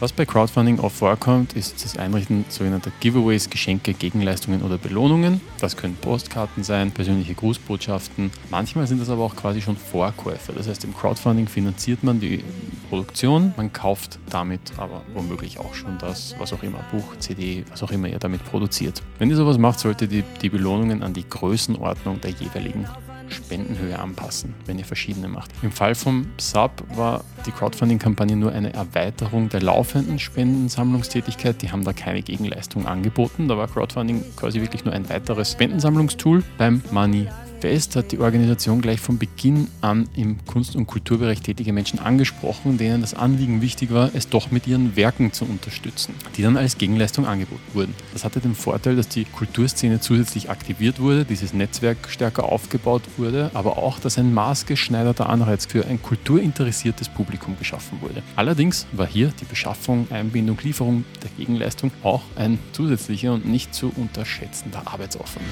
Was 0.00 0.12
bei 0.12 0.24
Crowdfunding 0.24 0.78
oft 0.78 0.96
vorkommt, 0.96 1.54
ist 1.54 1.84
das 1.84 1.96
Einrichten 1.96 2.44
sogenannter 2.48 2.92
Giveaways, 3.00 3.50
Geschenke, 3.50 3.94
Gegenleistungen 3.94 4.62
oder 4.62 4.78
Belohnungen. 4.78 5.40
Das 5.60 5.76
können 5.76 5.96
Postkarten 5.96 6.62
sein, 6.62 6.92
persönliche 6.92 7.34
Grußbotschaften. 7.34 8.30
Manchmal 8.48 8.86
sind 8.86 9.00
das 9.00 9.10
aber 9.10 9.24
auch 9.24 9.34
quasi 9.34 9.60
schon 9.60 9.76
Vorkäufe. 9.76 10.52
Das 10.52 10.68
heißt, 10.68 10.84
im 10.84 10.94
Crowdfunding 10.96 11.48
finanziert 11.48 12.04
man 12.04 12.20
die 12.20 12.44
Produktion, 12.90 13.52
man 13.56 13.72
kauft 13.72 14.20
damit 14.30 14.60
aber 14.76 15.02
womöglich 15.14 15.58
auch 15.58 15.74
schon 15.74 15.98
das, 15.98 16.36
was 16.38 16.52
auch 16.52 16.62
immer, 16.62 16.78
Buch, 16.92 17.16
CD, 17.18 17.64
was 17.70 17.82
auch 17.82 17.90
immer 17.90 18.06
ihr 18.06 18.20
damit 18.20 18.44
produziert. 18.44 19.02
Wenn 19.18 19.30
ihr 19.30 19.36
sowas 19.36 19.58
macht, 19.58 19.80
solltet 19.80 20.12
ihr 20.12 20.22
die 20.40 20.48
Belohnungen 20.48 21.02
an 21.02 21.12
die 21.12 21.28
Größenordnung 21.28 22.20
der 22.20 22.30
jeweiligen 22.30 22.86
Spendenhöhe 23.30 23.98
anpassen, 23.98 24.54
wenn 24.66 24.78
ihr 24.78 24.84
verschiedene 24.84 25.28
macht. 25.28 25.50
Im 25.62 25.72
Fall 25.72 25.94
vom 25.94 26.26
Sub 26.38 26.70
war 26.94 27.24
die 27.46 27.50
Crowdfunding-Kampagne 27.50 28.36
nur 28.36 28.52
eine 28.52 28.72
Erweiterung 28.72 29.48
der 29.48 29.62
laufenden 29.62 30.18
Spendensammlungstätigkeit. 30.18 31.62
Die 31.62 31.70
haben 31.70 31.84
da 31.84 31.92
keine 31.92 32.22
Gegenleistung 32.22 32.86
angeboten. 32.86 33.48
Da 33.48 33.56
war 33.56 33.68
Crowdfunding 33.68 34.24
quasi 34.36 34.60
wirklich 34.60 34.84
nur 34.84 34.94
ein 34.94 35.08
weiteres 35.08 35.52
Spendensammlungstool. 35.52 36.42
Beim 36.56 36.82
Money 36.90 37.28
Fest 37.60 37.96
hat 37.96 38.12
die 38.12 38.18
Organisation 38.18 38.80
gleich 38.80 39.00
von 39.00 39.18
Beginn 39.18 39.68
an 39.80 40.08
im 40.14 40.36
Kunst- 40.46 40.76
und 40.76 40.86
Kulturbereich 40.86 41.42
tätige 41.42 41.72
Menschen 41.72 41.98
angesprochen, 41.98 42.78
denen 42.78 43.00
das 43.00 43.14
Anliegen 43.14 43.60
wichtig 43.62 43.92
war, 43.92 44.10
es 44.14 44.28
doch 44.28 44.50
mit 44.50 44.66
ihren 44.66 44.94
Werken 44.96 45.32
zu 45.32 45.44
unterstützen, 45.44 46.14
die 46.36 46.42
dann 46.42 46.56
als 46.56 46.78
Gegenleistung 46.78 47.26
angeboten 47.26 47.60
wurden. 47.74 47.94
Das 48.12 48.24
hatte 48.24 48.40
den 48.40 48.54
Vorteil, 48.54 48.96
dass 48.96 49.08
die 49.08 49.24
Kulturszene 49.24 50.00
zusätzlich 50.00 50.50
aktiviert 50.50 51.00
wurde, 51.00 51.24
dieses 51.24 51.52
Netzwerk 51.52 52.08
stärker 52.08 52.44
aufgebaut 52.44 53.02
wurde, 53.16 53.50
aber 53.54 53.78
auch, 53.78 53.98
dass 53.98 54.18
ein 54.18 54.32
maßgeschneiderter 54.32 55.28
Anreiz 55.28 55.66
für 55.66 55.86
ein 55.86 56.00
kulturinteressiertes 56.00 57.08
Publikum 57.08 57.58
geschaffen 57.58 58.00
wurde. 58.00 58.22
Allerdings 58.36 58.86
war 58.92 59.06
hier 59.06 59.32
die 59.40 59.44
Beschaffung, 59.44 60.06
Einbindung, 60.10 60.58
Lieferung 60.62 61.04
der 61.22 61.30
Gegenleistung 61.36 61.90
auch 62.02 62.22
ein 62.36 62.58
zusätzlicher 62.72 63.32
und 63.32 63.46
nicht 63.46 63.74
zu 63.74 63.92
unterschätzender 63.96 64.82
Arbeitsaufwand. 64.86 65.46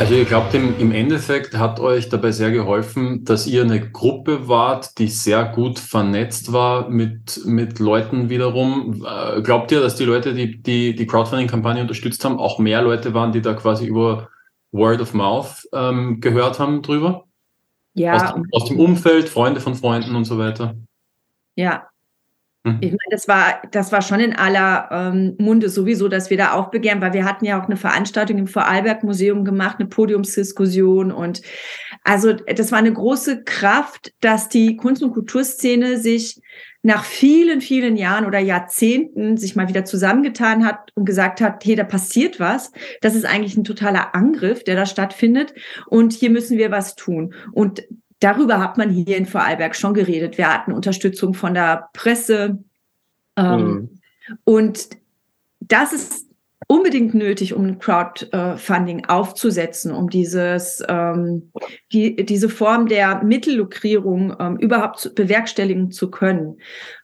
Also 0.00 0.14
ihr 0.14 0.24
glaubt, 0.24 0.52
im, 0.54 0.90
Endeffekt 0.90 1.56
hat 1.56 1.78
euch 1.78 2.08
dabei 2.08 2.32
sehr 2.32 2.50
geholfen, 2.50 3.24
dass 3.24 3.46
ihr 3.46 3.62
eine 3.62 3.90
Gruppe 3.90 4.48
wart, 4.48 4.98
die 4.98 5.06
sehr 5.06 5.44
gut 5.44 5.78
vernetzt 5.78 6.52
war 6.52 6.88
mit, 6.88 7.40
mit 7.44 7.78
Leuten 7.78 8.28
wiederum. 8.28 9.06
Äh, 9.06 9.40
glaubt 9.42 9.70
ihr, 9.70 9.80
dass 9.80 9.94
die 9.94 10.04
Leute, 10.04 10.34
die 10.34 10.60
die, 10.60 10.96
die 10.96 11.06
Crowdfunding-Kampagne 11.06 11.80
unterstützt 11.80 12.24
haben, 12.24 12.40
auch 12.40 12.58
mehr 12.58 12.82
Leute 12.82 13.14
waren, 13.14 13.30
die 13.30 13.40
da 13.40 13.54
quasi 13.54 13.86
über 13.86 14.28
Word 14.72 15.00
of 15.00 15.14
Mouth 15.14 15.68
ähm, 15.72 16.20
gehört 16.20 16.58
haben 16.58 16.82
drüber? 16.82 17.24
Ja. 17.94 18.34
Aus, 18.34 18.42
aus 18.50 18.64
dem 18.68 18.80
Umfeld, 18.80 19.28
Freunde 19.28 19.60
von 19.60 19.76
Freunden 19.76 20.16
und 20.16 20.24
so 20.24 20.38
weiter? 20.38 20.74
Ja, 21.54 21.86
Mhm. 22.64 22.78
Ich 22.80 22.90
meine, 22.90 23.10
das 23.10 23.28
war, 23.28 23.62
das 23.70 23.92
war 23.92 24.02
schon 24.02 24.20
in 24.20 24.34
aller 24.34 24.88
ähm, 24.90 25.36
Munde 25.38 25.68
sowieso, 25.68 26.08
dass 26.08 26.30
wir 26.30 26.38
da 26.38 26.52
aufbegehren, 26.52 27.00
weil 27.00 27.12
wir 27.12 27.24
hatten 27.24 27.44
ja 27.44 27.60
auch 27.60 27.66
eine 27.66 27.76
Veranstaltung 27.76 28.38
im 28.38 28.46
Vorarlberg 28.46 29.04
Museum 29.04 29.44
gemacht, 29.44 29.76
eine 29.78 29.88
Podiumsdiskussion 29.88 31.12
und 31.12 31.42
also 32.02 32.32
das 32.32 32.72
war 32.72 32.78
eine 32.78 32.92
große 32.92 33.44
Kraft, 33.44 34.12
dass 34.20 34.48
die 34.48 34.76
Kunst- 34.76 35.02
und 35.02 35.12
Kulturszene 35.12 35.98
sich 35.98 36.40
nach 36.82 37.04
vielen, 37.04 37.62
vielen 37.62 37.96
Jahren 37.96 38.26
oder 38.26 38.38
Jahrzehnten 38.38 39.38
sich 39.38 39.56
mal 39.56 39.68
wieder 39.68 39.86
zusammengetan 39.86 40.66
hat 40.66 40.90
und 40.94 41.06
gesagt 41.06 41.40
hat, 41.40 41.64
hey, 41.64 41.76
da 41.76 41.84
passiert 41.84 42.38
was. 42.38 42.72
Das 43.00 43.14
ist 43.14 43.24
eigentlich 43.24 43.56
ein 43.56 43.64
totaler 43.64 44.14
Angriff, 44.14 44.64
der 44.64 44.76
da 44.76 44.84
stattfindet. 44.84 45.54
Und 45.86 46.12
hier 46.12 46.28
müssen 46.28 46.58
wir 46.58 46.70
was 46.70 46.94
tun. 46.94 47.32
Und 47.52 47.84
darüber 48.24 48.58
hat 48.58 48.78
man 48.78 48.90
hier 48.90 49.16
in 49.16 49.26
Vorarlberg 49.26 49.76
schon 49.76 49.94
geredet. 49.94 50.38
Wir 50.38 50.52
hatten 50.52 50.72
Unterstützung 50.72 51.34
von 51.34 51.54
der 51.54 51.88
Presse. 51.92 52.58
Ähm, 53.36 53.60
mhm. 53.60 53.88
Und 54.44 54.88
das 55.60 55.92
ist 55.92 56.26
unbedingt 56.66 57.14
nötig, 57.14 57.52
um 57.52 57.66
ein 57.66 57.78
Crowdfunding 57.78 59.06
aufzusetzen, 59.06 59.92
um 59.92 60.08
dieses, 60.08 60.82
ähm, 60.88 61.50
die, 61.92 62.16
diese 62.16 62.48
Form 62.48 62.88
der 62.88 63.22
Mittellukrierung 63.22 64.34
ähm, 64.40 64.56
überhaupt 64.56 65.00
zu, 65.00 65.14
bewerkstelligen 65.14 65.90
zu 65.90 66.10
können. 66.10 66.58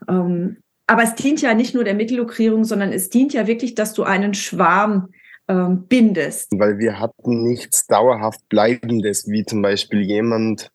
Ähm, 0.08 0.56
aber 0.86 1.02
es 1.02 1.14
dient 1.14 1.42
ja 1.42 1.54
nicht 1.54 1.74
nur 1.74 1.84
der 1.84 1.94
Mittellukrierung, 1.94 2.64
sondern 2.64 2.92
es 2.92 3.10
dient 3.10 3.34
ja 3.34 3.46
wirklich, 3.46 3.74
dass 3.74 3.92
du 3.92 4.02
einen 4.02 4.34
Schwarm 4.34 5.10
ähm, 5.46 5.84
bindest. 5.88 6.48
Weil 6.56 6.78
wir 6.78 6.98
hatten 6.98 7.42
nichts 7.42 7.86
dauerhaft 7.86 8.48
Bleibendes, 8.48 9.28
wie 9.28 9.44
zum 9.44 9.62
Beispiel 9.62 10.00
jemand, 10.00 10.70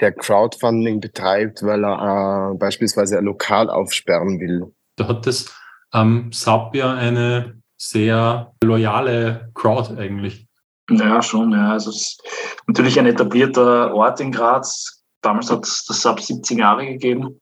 der 0.00 0.12
Crowdfunding 0.12 1.00
betreibt, 1.00 1.62
weil 1.62 1.84
er 1.84 2.52
äh, 2.52 2.58
beispielsweise 2.58 3.18
ein 3.18 3.24
Lokal 3.24 3.70
aufsperren 3.70 4.40
will. 4.40 4.74
Da 4.96 5.08
hat 5.08 5.26
das 5.26 5.54
ähm, 5.92 6.30
SAP 6.32 6.74
ja 6.74 6.94
eine 6.94 7.60
sehr 7.76 8.52
loyale 8.62 9.50
Crowd 9.54 9.96
eigentlich. 9.98 10.46
Ja, 10.90 11.22
schon, 11.22 11.52
ja. 11.52 11.72
Also 11.72 11.90
es 11.90 11.96
ist 11.96 12.22
natürlich 12.66 12.98
ein 12.98 13.06
etablierter 13.06 13.94
Ort 13.94 14.20
in 14.20 14.32
Graz. 14.32 15.02
Damals 15.22 15.50
hat 15.50 15.64
es 15.64 15.84
das 15.86 16.02
SAP 16.02 16.20
17 16.20 16.58
Jahre 16.58 16.86
gegeben. 16.86 17.40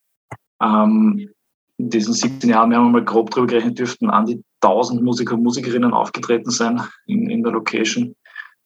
Ähm, 0.62 1.30
in 1.76 1.90
diesen 1.90 2.14
17 2.14 2.50
Jahren, 2.50 2.70
wir 2.70 2.78
haben 2.78 2.92
mal 2.92 3.04
grob 3.04 3.30
drüber 3.30 3.49
gerechnet, 3.49 3.78
dürften 3.78 4.08
an 4.08 4.26
die 4.26 4.42
1000 4.62 5.02
Musiker 5.02 5.34
und 5.34 5.42
Musikerinnen 5.42 5.92
aufgetreten 5.92 6.50
sein 6.50 6.80
in, 7.06 7.28
in 7.28 7.42
der 7.42 7.52
Location. 7.52 8.14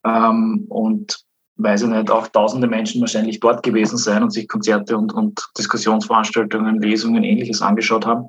Ähm, 0.04 0.66
und 0.68 1.18
weiß 1.59 1.83
ich 1.83 1.88
nicht, 1.88 2.11
auch 2.11 2.29
tausende 2.29 2.69
Menschen 2.69 3.00
wahrscheinlich 3.00 3.41
dort 3.41 3.62
gewesen 3.62 3.99
sein 3.99 4.23
und 4.23 4.31
sich 4.31 4.49
Konzerte 4.49 4.97
und, 4.97 5.12
und 5.12 5.45
Diskussionsveranstaltungen, 5.59 6.81
Lesungen, 6.81 7.25
ähnliches 7.25 7.61
angeschaut 7.61 8.07
haben. 8.07 8.29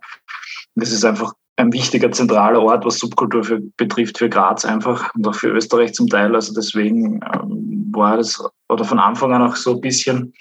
Das 0.76 0.92
ist 0.92 1.06
einfach 1.06 1.34
ein 1.60 1.74
wichtiger 1.74 2.12
zentraler 2.12 2.62
Ort, 2.62 2.86
was 2.86 3.00
Subkultur 3.00 3.44
für, 3.44 3.60
betrifft 3.78 4.18
für 4.18 4.30
Graz 4.30 4.66
einfach 4.66 5.14
und 5.14 5.28
auch 5.28 5.36
für 5.36 5.50
Österreich 5.50 5.94
zum 5.94 6.08
Teil. 6.08 6.34
Also 6.34 6.54
deswegen 6.54 7.20
ähm, 7.34 7.92
war 7.92 8.18
das 8.18 8.42
oder 8.70 8.84
von 8.84 9.00
Anfang 9.00 9.34
an 9.34 9.42
auch 9.42 9.56
so 9.56 9.76
ein 9.76 9.82
bisschen, 9.82 10.34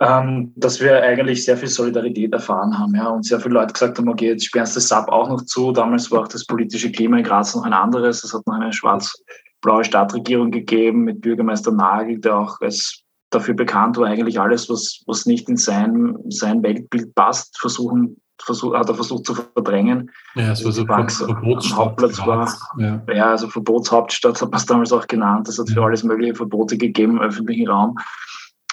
ähm, 0.00 0.52
dass 0.56 0.80
wir 0.80 1.00
eigentlich 1.02 1.44
sehr 1.44 1.56
viel 1.56 1.68
Solidarität 1.68 2.32
erfahren 2.32 2.76
haben, 2.76 2.94
ja, 2.96 3.08
und 3.08 3.24
sehr 3.24 3.38
viele 3.38 3.54
Leute 3.54 3.72
gesagt 3.72 3.96
haben, 3.96 4.08
okay, 4.08 4.30
jetzt 4.30 4.46
sperren 4.46 4.66
sie 4.66 4.74
das 4.74 4.88
Sub 4.88 5.08
auch 5.08 5.28
noch 5.28 5.42
zu. 5.42 5.70
Damals 5.70 6.10
war 6.10 6.22
auch 6.22 6.28
das 6.28 6.44
politische 6.44 6.90
Klima 6.90 7.18
in 7.18 7.24
Graz 7.24 7.54
noch 7.54 7.64
ein 7.64 7.72
anderes. 7.72 8.24
Es 8.24 8.34
hat 8.34 8.46
noch 8.46 8.54
eine 8.54 8.72
schwarz 8.72 9.22
blaue 9.64 9.82
Stadtregierung 9.82 10.50
gegeben 10.50 11.04
mit 11.04 11.22
Bürgermeister 11.22 11.72
Nagel, 11.72 12.20
der 12.20 12.36
auch 12.36 12.60
als 12.60 13.02
dafür 13.30 13.54
bekannt 13.54 13.96
war, 13.96 14.06
eigentlich 14.06 14.38
alles, 14.38 14.68
was, 14.68 15.02
was 15.06 15.26
nicht 15.26 15.48
in 15.48 15.56
sein, 15.56 16.16
sein 16.28 16.62
Weltbild 16.62 17.14
passt, 17.14 17.58
versuchen, 17.58 18.20
versuch, 18.40 18.74
hat 18.74 18.88
er 18.88 18.94
versucht 18.94 19.26
zu 19.26 19.34
verdrängen. 19.34 20.10
Ja, 20.34 20.54
so, 20.54 20.70
so 20.70 20.84
Bank 20.84 21.10
Hauptplatz 21.18 22.18
war. 22.26 22.52
Ja. 22.78 23.02
ja, 23.12 23.30
also 23.30 23.48
Verbotshauptstadt 23.48 24.40
hat 24.40 24.50
man 24.50 24.58
es 24.58 24.66
damals 24.66 24.92
auch 24.92 25.06
genannt. 25.06 25.48
Das 25.48 25.58
hat 25.58 25.70
für 25.70 25.82
alles 25.82 26.04
mögliche 26.04 26.34
Verbote 26.34 26.76
gegeben 26.76 27.16
im 27.16 27.22
öffentlichen 27.22 27.66
Raum. 27.66 27.96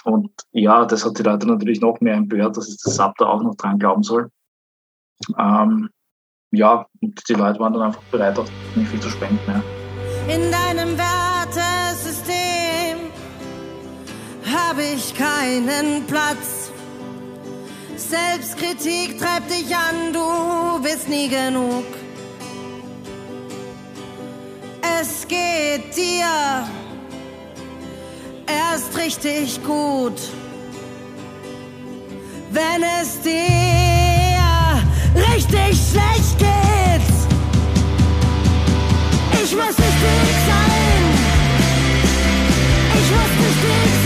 Und 0.03 0.29
ja, 0.51 0.86
das 0.86 1.05
hat 1.05 1.17
die 1.17 1.24
Leute 1.24 1.48
natürlich 1.48 1.79
noch 1.79 2.01
mehr 2.01 2.15
empört, 2.15 2.57
dass 2.57 2.67
es 2.67 2.77
das 2.77 2.95
SAP 2.95 3.17
da 3.17 3.27
auch 3.27 3.41
noch 3.41 3.55
dran 3.55 3.79
glauben 3.79 4.03
soll. 4.03 4.29
Ähm, 5.38 5.89
ja, 6.51 6.86
und 7.01 7.29
die 7.29 7.33
Leute 7.33 7.60
waren 7.60 7.74
dann 7.74 7.83
einfach 7.83 8.03
bereit, 8.12 8.38
auch 8.38 8.48
nicht 8.75 8.89
viel 8.89 9.00
zu 9.00 9.10
spenden. 9.10 9.39
Ja. 9.48 9.63
In 10.27 10.51
deinem 10.51 10.97
Wertesystem 10.97 12.99
habe 14.45 14.83
ich 14.83 15.15
keinen 15.15 16.05
Platz. 16.05 16.69
Selbstkritik 17.95 19.17
treibt 19.19 19.49
dich 19.49 19.75
an, 19.75 20.13
du 20.13 20.79
bist 20.81 21.09
nie 21.09 21.27
genug. 21.27 21.85
Es 25.01 25.27
geht 25.27 25.95
dir 25.95 26.67
erst 28.47 28.95
richtig 28.97 29.63
gut, 29.63 30.19
wenn 32.51 32.83
es 33.01 33.19
dir 33.21 33.31
richtig 35.15 35.79
schlecht 35.91 36.37
geht. 36.37 36.70
Ich 39.51 39.58
muss 39.58 39.65
nicht 39.65 39.79
dick 39.79 40.38
sein. 40.48 41.03
Ich 42.93 43.12
muss 43.12 43.31
nicht 43.38 43.63
dick 43.63 43.96
sein. 43.96 44.00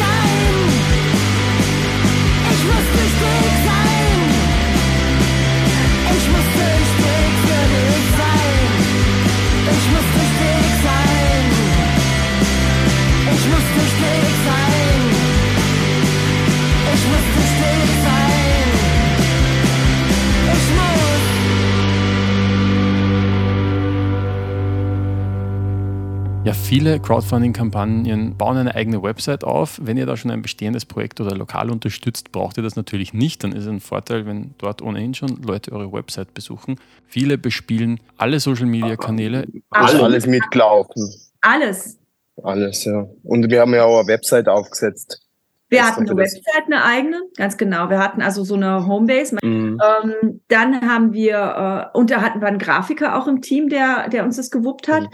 Ja, 26.45 26.53
viele 26.53 26.99
Crowdfunding-Kampagnen 26.99 28.37
bauen 28.37 28.57
eine 28.57 28.75
eigene 28.75 29.01
Website 29.01 29.43
auf. 29.43 29.79
Wenn 29.81 29.97
ihr 29.97 30.05
da 30.05 30.15
schon 30.15 30.29
ein 30.29 30.43
bestehendes 30.43 30.85
Projekt 30.85 31.19
oder 31.19 31.35
lokal 31.35 31.71
unterstützt, 31.71 32.31
braucht 32.31 32.57
ihr 32.57 32.63
das 32.63 32.75
natürlich 32.75 33.15
nicht. 33.15 33.43
Dann 33.43 33.51
ist 33.51 33.63
es 33.63 33.67
ein 33.67 33.79
Vorteil, 33.79 34.27
wenn 34.27 34.53
dort 34.59 34.83
ohnehin 34.83 35.15
schon 35.15 35.41
Leute 35.41 35.71
eure 35.71 35.91
Website 35.91 36.35
besuchen. 36.35 36.79
Viele 37.07 37.39
bespielen 37.39 37.99
alle 38.17 38.39
Social-Media-Kanäle. 38.39 39.47
Alles, 39.71 39.99
alles 39.99 40.27
mitlaufen. 40.27 41.11
Alles. 41.41 41.97
Alles, 42.43 42.85
ja. 42.85 43.07
Und 43.23 43.49
wir 43.49 43.61
haben 43.61 43.73
ja 43.73 43.85
auch 43.85 43.97
eine 43.97 44.07
Website 44.07 44.47
aufgesetzt. 44.47 45.21
Wir 45.69 45.79
Das 45.79 45.93
hatten 45.93 46.07
eine 46.07 46.15
Website, 46.15 46.65
eine 46.67 46.85
eigene, 46.85 47.21
ganz 47.37 47.57
genau. 47.57 47.89
Wir 47.89 47.97
hatten 47.97 48.21
also 48.21 48.43
so 48.43 48.53
eine 48.53 48.85
Homebase. 48.85 49.35
Mhm. 49.41 49.81
Ähm, 49.83 50.41
dann 50.47 50.81
haben 50.87 51.11
wir, 51.11 51.91
äh, 51.91 51.97
und 51.97 52.11
da 52.11 52.21
hatten 52.21 52.39
wir 52.39 52.47
einen 52.47 52.59
Grafiker 52.59 53.17
auch 53.17 53.27
im 53.27 53.41
Team, 53.41 53.67
der, 53.69 54.09
der 54.09 54.23
uns 54.23 54.35
das 54.35 54.51
gewuppt 54.51 54.87
hat. 54.87 55.05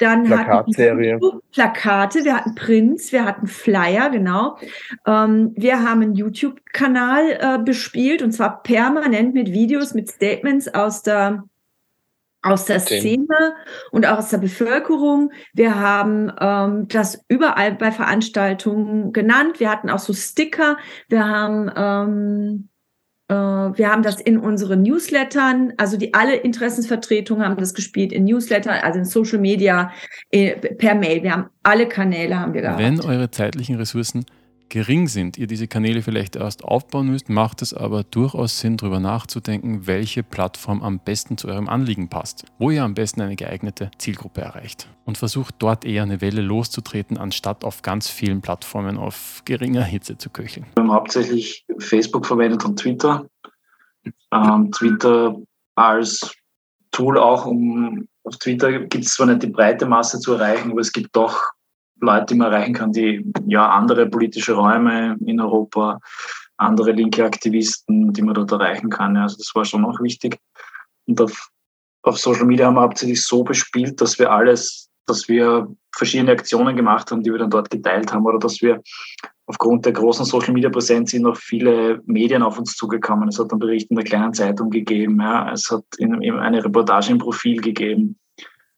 Dann 0.00 0.24
Plakatserie. 0.24 1.14
hatten 1.14 1.22
wir 1.22 1.40
Plakate, 1.52 2.24
wir 2.24 2.36
hatten 2.36 2.54
Prints, 2.54 3.12
wir 3.12 3.24
hatten 3.24 3.46
Flyer, 3.46 4.08
genau. 4.08 4.56
Ähm, 5.06 5.52
wir 5.56 5.82
haben 5.82 6.02
einen 6.02 6.14
YouTube-Kanal 6.14 7.38
äh, 7.38 7.58
bespielt 7.62 8.22
und 8.22 8.32
zwar 8.32 8.62
permanent 8.62 9.34
mit 9.34 9.52
Videos, 9.52 9.92
mit 9.92 10.08
Statements 10.10 10.68
aus 10.68 11.02
der 11.02 11.44
aus 12.42 12.64
der. 12.64 12.80
Szene 12.80 13.54
und 13.90 14.06
auch 14.06 14.16
aus 14.16 14.30
der 14.30 14.38
Bevölkerung. 14.38 15.30
Wir 15.52 15.78
haben 15.78 16.32
ähm, 16.40 16.88
das 16.88 17.22
überall 17.28 17.74
bei 17.74 17.92
Veranstaltungen 17.92 19.12
genannt. 19.12 19.60
Wir 19.60 19.70
hatten 19.70 19.90
auch 19.90 19.98
so 19.98 20.14
Sticker. 20.14 20.78
Wir 21.08 21.28
haben 21.28 21.70
ähm, 21.76 22.68
äh, 22.68 22.69
wir 23.30 23.88
haben 23.88 24.02
das 24.02 24.20
in 24.20 24.38
unseren 24.38 24.82
Newslettern, 24.82 25.72
also 25.76 25.96
die 25.96 26.14
alle 26.14 26.36
Interessensvertretungen 26.36 27.44
haben 27.44 27.56
das 27.56 27.74
gespielt 27.74 28.12
in 28.12 28.24
Newslettern, 28.24 28.78
also 28.82 28.98
in 28.98 29.04
Social 29.04 29.38
Media, 29.38 29.92
äh, 30.30 30.56
per 30.56 30.94
Mail. 30.94 31.22
Wir 31.22 31.32
haben 31.32 31.46
alle 31.62 31.88
Kanäle 31.88 32.38
haben 32.38 32.54
wir 32.54 32.62
gehabt. 32.62 32.80
Wenn 32.80 33.00
eure 33.00 33.30
zeitlichen 33.30 33.76
Ressourcen 33.76 34.24
gering 34.70 35.08
sind, 35.08 35.36
ihr 35.36 35.46
diese 35.46 35.68
Kanäle 35.68 36.00
vielleicht 36.00 36.36
erst 36.36 36.64
aufbauen 36.64 37.08
müsst, 37.08 37.28
macht 37.28 37.60
es 37.60 37.74
aber 37.74 38.04
durchaus 38.04 38.60
Sinn, 38.60 38.78
darüber 38.78 39.00
nachzudenken, 39.00 39.86
welche 39.86 40.22
Plattform 40.22 40.82
am 40.82 41.00
besten 41.00 41.36
zu 41.36 41.48
eurem 41.48 41.68
Anliegen 41.68 42.08
passt, 42.08 42.46
wo 42.58 42.70
ihr 42.70 42.84
am 42.84 42.94
besten 42.94 43.20
eine 43.20 43.36
geeignete 43.36 43.90
Zielgruppe 43.98 44.40
erreicht. 44.40 44.88
Und 45.04 45.18
versucht 45.18 45.56
dort 45.58 45.84
eher 45.84 46.04
eine 46.04 46.20
Welle 46.20 46.40
loszutreten, 46.40 47.18
anstatt 47.18 47.64
auf 47.64 47.82
ganz 47.82 48.08
vielen 48.08 48.40
Plattformen 48.40 48.96
auf 48.96 49.42
geringer 49.44 49.82
Hitze 49.82 50.16
zu 50.16 50.30
köcheln. 50.30 50.66
Wir 50.76 50.84
haben 50.84 50.92
hauptsächlich 50.92 51.66
Facebook 51.78 52.24
verwendet 52.24 52.64
und 52.64 52.78
Twitter. 52.78 53.26
Ähm, 54.32 54.70
Twitter 54.70 55.36
als 55.74 56.32
Tool 56.92 57.18
auch, 57.18 57.44
um 57.46 58.08
auf 58.22 58.36
Twitter 58.38 58.72
gibt 58.80 59.04
es 59.04 59.14
zwar 59.14 59.26
nicht 59.26 59.42
die 59.42 59.48
breite 59.48 59.86
Masse 59.86 60.20
zu 60.20 60.34
erreichen, 60.34 60.70
aber 60.70 60.80
es 60.80 60.92
gibt 60.92 61.16
doch 61.16 61.42
Leute, 62.00 62.26
die 62.26 62.34
man 62.36 62.52
erreichen 62.52 62.74
kann, 62.74 62.92
die 62.92 63.24
ja 63.46 63.68
andere 63.68 64.06
politische 64.06 64.54
Räume 64.54 65.16
in 65.24 65.40
Europa, 65.40 66.00
andere 66.56 66.92
linke 66.92 67.24
Aktivisten, 67.24 68.12
die 68.12 68.22
man 68.22 68.34
dort 68.34 68.52
erreichen 68.52 68.90
kann. 68.90 69.16
Ja, 69.16 69.22
Also 69.22 69.36
das 69.38 69.54
war 69.54 69.64
schon 69.64 69.84
auch 69.84 70.00
wichtig. 70.00 70.38
Und 71.06 71.20
auf, 71.20 71.48
auf 72.02 72.18
Social 72.18 72.46
Media 72.46 72.66
haben 72.66 72.74
wir 72.74 72.82
hauptsächlich 72.82 73.24
so 73.24 73.42
bespielt, 73.42 74.00
dass 74.00 74.18
wir 74.18 74.30
alles, 74.30 74.88
dass 75.06 75.28
wir 75.28 75.68
verschiedene 75.94 76.32
Aktionen 76.32 76.76
gemacht 76.76 77.10
haben, 77.10 77.22
die 77.22 77.32
wir 77.32 77.38
dann 77.38 77.50
dort 77.50 77.70
geteilt 77.70 78.12
haben, 78.12 78.24
oder 78.24 78.38
dass 78.38 78.60
wir 78.60 78.80
aufgrund 79.46 79.84
der 79.84 79.92
großen 79.92 80.24
Social 80.24 80.52
Media 80.52 80.70
Präsenz 80.70 81.10
sind 81.10 81.22
noch 81.22 81.36
viele 81.36 82.00
Medien 82.06 82.42
auf 82.42 82.58
uns 82.58 82.76
zugekommen. 82.76 83.28
Es 83.28 83.38
hat 83.38 83.50
einen 83.50 83.58
Bericht 83.58 83.90
in 83.90 83.96
der 83.96 84.04
kleinen 84.04 84.32
Zeitung 84.32 84.70
gegeben, 84.70 85.18
ja. 85.20 85.50
es 85.52 85.68
hat 85.70 85.84
in, 85.98 86.22
in 86.22 86.38
eine 86.38 86.64
Reportage 86.64 87.10
im 87.10 87.18
Profil 87.18 87.60
gegeben. 87.60 88.19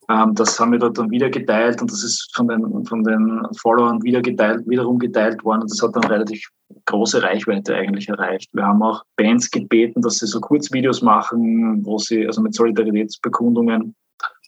Ähm, 0.09 0.35
das 0.35 0.59
haben 0.59 0.71
wir 0.71 0.79
dort 0.79 0.97
dann 0.97 1.09
wieder 1.11 1.29
geteilt 1.29 1.81
und 1.81 1.91
das 1.91 2.03
ist 2.03 2.29
von 2.35 2.47
den, 2.47 2.85
von 2.85 3.03
den 3.03 3.41
Followern 3.57 4.01
wieder 4.03 4.21
geteilt, 4.21 4.67
wiederum 4.67 4.99
geteilt 4.99 5.43
worden 5.43 5.61
und 5.61 5.71
das 5.71 5.81
hat 5.81 5.95
dann 5.95 6.03
relativ 6.05 6.49
große 6.85 7.21
Reichweite 7.21 7.75
eigentlich 7.75 8.09
erreicht. 8.09 8.49
Wir 8.53 8.65
haben 8.65 8.81
auch 8.83 9.03
Bands 9.15 9.49
gebeten, 9.49 10.01
dass 10.01 10.15
sie 10.15 10.27
so 10.27 10.39
Kurzvideos 10.41 11.01
machen, 11.01 11.85
wo 11.85 11.97
sie, 11.97 12.25
also 12.27 12.41
mit 12.41 12.53
Solidaritätsbekundungen, 12.53 13.95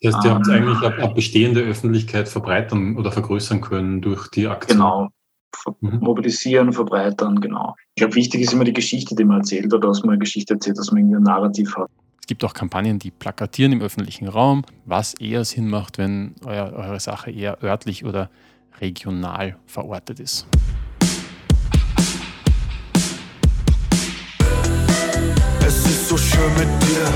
Das 0.02 0.14
heißt, 0.14 0.24
ihr 0.26 0.34
habt 0.34 0.48
Ähm, 0.48 0.52
eigentlich 0.54 0.82
eine, 0.82 0.94
eine 0.96 1.14
bestehende 1.14 1.62
Öffentlichkeit 1.62 2.28
verbreitern 2.28 2.96
oder 2.96 3.12
vergrößern 3.12 3.60
können 3.60 4.02
durch 4.02 4.28
die 4.28 4.46
Aktion. 4.46 4.78
genau, 4.78 5.08
Mhm. 5.80 5.98
mobilisieren, 6.00 6.72
verbreitern, 6.72 7.40
genau. 7.40 7.74
Ich 7.94 8.00
glaube, 8.00 8.14
wichtig 8.14 8.42
ist 8.42 8.52
immer 8.52 8.64
die 8.64 8.72
Geschichte, 8.72 9.14
die 9.14 9.24
man 9.24 9.38
erzählt 9.38 9.72
oder 9.72 9.88
dass 9.88 10.02
man 10.02 10.10
eine 10.10 10.18
Geschichte 10.18 10.54
erzählt, 10.54 10.78
dass 10.78 10.92
man 10.92 11.00
irgendwie 11.00 11.16
ein 11.16 11.22
Narrativ 11.22 11.76
hat. 11.76 11.90
Es 12.26 12.28
gibt 12.28 12.42
auch 12.42 12.54
Kampagnen, 12.54 12.98
die 12.98 13.12
plakatieren 13.12 13.70
im 13.70 13.80
öffentlichen 13.80 14.26
Raum, 14.26 14.64
was 14.84 15.14
eher 15.14 15.44
Sinn 15.44 15.70
macht, 15.70 15.96
wenn 15.96 16.34
euer, 16.44 16.72
eure 16.72 16.98
Sache 16.98 17.30
eher 17.30 17.62
örtlich 17.62 18.04
oder 18.04 18.30
regional 18.80 19.56
verortet 19.66 20.18
ist. 20.18 20.48
Es 25.64 25.86
ist 25.86 26.08
so 26.08 26.16
schön 26.16 26.52
mit 26.54 26.66
dir. 26.82 27.06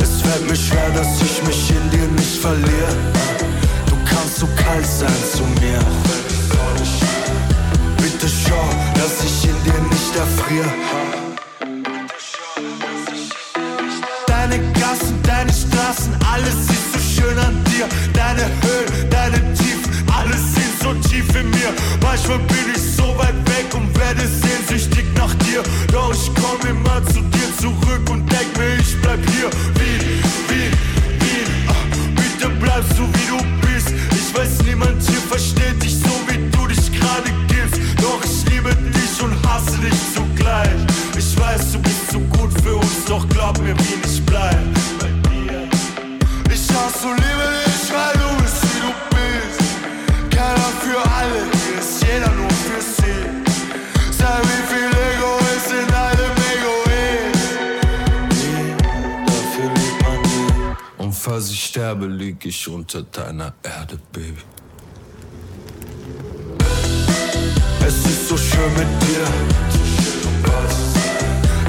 Es 0.00 0.22
fällt 0.22 0.48
mir 0.48 0.54
schwer, 0.54 0.90
dass 0.90 1.20
ich 1.20 1.42
mich 1.42 1.70
in 1.70 1.90
dir 1.90 2.06
nicht 2.12 2.38
verliere. 2.38 2.94
Du 3.88 3.96
kannst 4.08 4.36
so 4.36 4.46
kalt 4.54 4.86
sein 4.86 5.10
zu 5.32 5.42
mir. 5.60 6.37
Deine 18.38 18.50
Höhen, 18.62 19.10
deine 19.10 19.52
Tiefen, 19.54 19.90
alles 20.16 20.54
sind 20.54 20.80
so 20.80 20.94
tief 21.08 21.28
in 21.34 21.50
mir. 21.50 21.74
Manchmal 22.00 22.38
lieg 62.38 62.46
ich 62.46 62.68
unter 62.68 63.02
deiner 63.02 63.52
Erde, 63.62 63.98
Baby. 64.12 64.42
Es 67.86 67.94
ist 68.06 68.28
so 68.28 68.36
schön 68.36 68.72
mit 68.76 68.88
dir. 69.02 69.24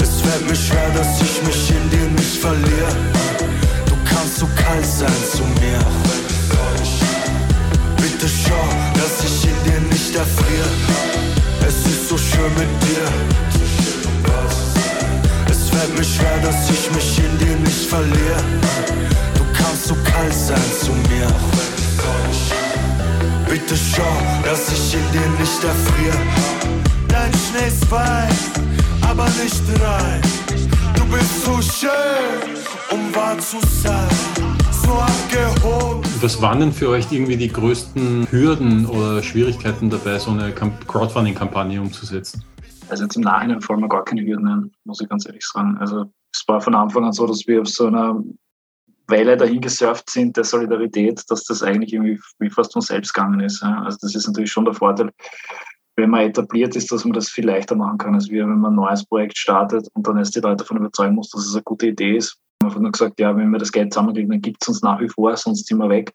Es 0.00 0.20
fällt 0.20 0.48
mir 0.48 0.56
schwer, 0.56 0.90
dass 0.94 1.20
ich 1.22 1.42
mich 1.42 1.70
in 1.70 1.90
dir 1.90 2.10
nicht 2.10 2.36
verliere. 2.40 2.92
Du 3.86 3.94
kannst 4.04 4.38
so 4.38 4.46
kalt 4.56 4.86
sein 4.86 5.22
zu 5.32 5.42
mir. 5.60 5.78
Bitte 7.96 8.28
schau, 8.28 8.68
dass 8.94 9.24
ich 9.24 9.44
in 9.44 9.64
dir 9.64 9.80
nicht 9.88 10.14
erfriere. 10.14 10.70
Es 11.66 11.86
ist 11.86 12.08
so 12.08 12.16
schön 12.16 12.52
mit 12.54 12.70
dir. 12.84 13.06
Es 15.50 15.68
fällt 15.70 15.96
mir 15.96 16.04
schwer, 16.04 16.38
dass 16.42 16.70
ich 16.70 16.90
mich 16.92 17.18
in 17.18 17.38
dir 17.38 17.56
nicht 17.56 17.88
verliere. 17.88 18.44
Du 19.60 19.66
kannst 19.66 19.88
so 19.88 19.94
kalt 20.04 20.32
sein 20.32 20.58
zu 20.80 20.90
mir. 20.92 21.26
Bitte 23.46 23.76
schau, 23.76 24.02
dass 24.42 24.72
ich 24.72 24.94
in 24.94 25.12
dir 25.12 25.28
nicht 25.38 25.62
erfriere. 25.62 26.16
Dein 27.08 27.32
Schnee 27.34 27.68
ist 27.68 27.84
fein, 27.84 28.28
aber 29.02 29.24
nicht 29.24 29.62
rein. 29.82 30.22
Du 30.94 31.04
bist 31.06 31.44
so 31.44 31.60
schön, 31.60 32.56
um 32.90 33.14
wahr 33.14 33.38
zu 33.38 33.58
sein. 33.82 34.08
So 34.70 34.92
abgehoben. 34.92 36.08
Was 36.22 36.40
waren 36.40 36.60
denn 36.60 36.72
für 36.72 36.88
euch 36.88 37.10
irgendwie 37.10 37.36
die 37.36 37.48
größten 37.48 38.28
Hürden 38.30 38.86
oder 38.86 39.22
Schwierigkeiten 39.22 39.90
dabei, 39.90 40.18
so 40.18 40.30
eine 40.30 40.52
Crowdfunding-Kampagne 40.52 41.80
umzusetzen? 41.80 42.42
Also 42.88 43.04
jetzt 43.04 43.16
im 43.16 43.22
Nachhinein 43.22 43.60
fallen 43.60 43.80
mir 43.80 43.88
gar 43.88 44.04
keine 44.04 44.22
Hürden 44.22 44.48
ein, 44.48 44.70
muss 44.84 45.00
ich 45.02 45.08
ganz 45.08 45.26
ehrlich 45.26 45.44
sagen. 45.44 45.76
Also 45.78 46.06
es 46.32 46.44
war 46.46 46.60
von 46.60 46.74
Anfang 46.74 47.04
an 47.04 47.12
so, 47.12 47.26
dass 47.26 47.46
wir 47.46 47.60
auf 47.60 47.68
so 47.68 47.86
einer 47.86 48.22
Welle 49.10 49.36
dahin 49.36 49.60
gesurft 49.60 50.10
sind 50.10 50.36
der 50.36 50.44
Solidarität, 50.44 51.22
dass 51.28 51.44
das 51.44 51.62
eigentlich 51.62 51.92
irgendwie 51.92 52.20
wie 52.38 52.50
fast 52.50 52.72
von 52.72 52.82
selbst 52.82 53.12
gegangen 53.12 53.40
ist. 53.40 53.62
Also 53.62 53.98
das 54.00 54.14
ist 54.14 54.26
natürlich 54.26 54.52
schon 54.52 54.64
der 54.64 54.74
Vorteil, 54.74 55.10
wenn 55.96 56.10
man 56.10 56.20
etabliert 56.20 56.76
ist, 56.76 56.90
dass 56.90 57.04
man 57.04 57.12
das 57.12 57.28
viel 57.28 57.46
leichter 57.46 57.76
machen 57.76 57.98
kann, 57.98 58.14
als 58.14 58.30
wir, 58.30 58.42
wenn 58.42 58.58
man 58.58 58.72
ein 58.72 58.76
neues 58.76 59.04
Projekt 59.04 59.36
startet 59.36 59.88
und 59.94 60.06
dann 60.06 60.16
erst 60.16 60.34
die 60.34 60.40
Leute 60.40 60.56
davon 60.56 60.78
überzeugen 60.78 61.14
muss, 61.14 61.30
dass 61.30 61.46
es 61.46 61.54
eine 61.54 61.62
gute 61.62 61.88
Idee 61.88 62.16
ist. 62.16 62.38
Man 62.62 62.74
hat 62.74 62.80
nur 62.80 62.92
gesagt, 62.92 63.20
ja, 63.20 63.36
wenn 63.36 63.50
wir 63.50 63.58
das 63.58 63.72
Geld 63.72 63.92
zusammenkriegen, 63.92 64.30
dann 64.30 64.40
gibt 64.40 64.62
es 64.62 64.68
uns 64.68 64.82
nach 64.82 65.00
wie 65.00 65.08
vor, 65.08 65.36
sonst 65.36 65.66
sind 65.66 65.78
wir 65.78 65.88
weg. 65.88 66.12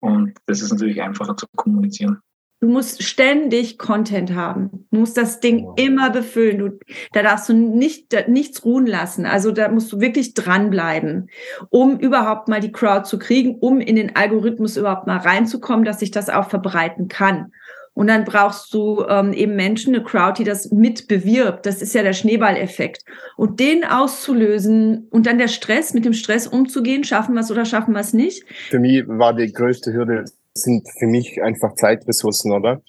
Und 0.00 0.34
das 0.46 0.62
ist 0.62 0.72
natürlich 0.72 1.00
einfacher 1.02 1.36
zu 1.36 1.46
kommunizieren. 1.56 2.20
Du 2.60 2.68
musst 2.68 3.02
ständig 3.02 3.78
Content 3.78 4.34
haben. 4.34 4.86
Du 4.90 5.00
musst 5.00 5.16
das 5.16 5.40
Ding 5.40 5.66
immer 5.76 6.10
befüllen. 6.10 6.58
Du, 6.58 6.78
da 7.12 7.22
darfst 7.22 7.48
du 7.48 7.54
nicht, 7.54 8.12
da, 8.12 8.28
nichts 8.28 8.66
ruhen 8.66 8.86
lassen. 8.86 9.24
Also 9.24 9.50
da 9.50 9.70
musst 9.70 9.90
du 9.92 10.00
wirklich 10.00 10.34
dranbleiben, 10.34 11.30
um 11.70 11.98
überhaupt 11.98 12.48
mal 12.48 12.60
die 12.60 12.72
Crowd 12.72 13.04
zu 13.08 13.18
kriegen, 13.18 13.56
um 13.60 13.80
in 13.80 13.96
den 13.96 14.14
Algorithmus 14.14 14.76
überhaupt 14.76 15.06
mal 15.06 15.16
reinzukommen, 15.16 15.86
dass 15.86 16.00
sich 16.00 16.10
das 16.10 16.28
auch 16.28 16.50
verbreiten 16.50 17.08
kann. 17.08 17.50
Und 17.94 18.06
dann 18.06 18.24
brauchst 18.24 18.72
du 18.72 19.04
ähm, 19.08 19.32
eben 19.32 19.56
Menschen, 19.56 19.94
eine 19.94 20.04
Crowd, 20.04 20.34
die 20.38 20.44
das 20.44 20.70
mit 20.70 21.08
bewirbt. 21.08 21.66
Das 21.66 21.82
ist 21.82 21.94
ja 21.94 22.02
der 22.02 22.12
Schneeballeffekt. 22.12 23.04
Und 23.36 23.58
den 23.58 23.84
auszulösen 23.84 25.08
und 25.10 25.26
dann 25.26 25.38
der 25.38 25.48
Stress, 25.48 25.92
mit 25.92 26.04
dem 26.04 26.12
Stress 26.12 26.46
umzugehen, 26.46 27.04
schaffen 27.04 27.34
wir 27.34 27.40
es 27.40 27.50
oder 27.50 27.64
schaffen 27.64 27.94
wir 27.94 28.00
es 28.00 28.12
nicht. 28.12 28.44
Für 28.68 28.78
mich 28.78 29.02
war 29.06 29.34
die 29.34 29.52
größte 29.52 29.92
Hürde, 29.92 30.24
sind 30.54 30.88
für 30.98 31.06
mich 31.06 31.42
einfach 31.42 31.74
Zeitressourcen, 31.74 32.52
oder? 32.52 32.82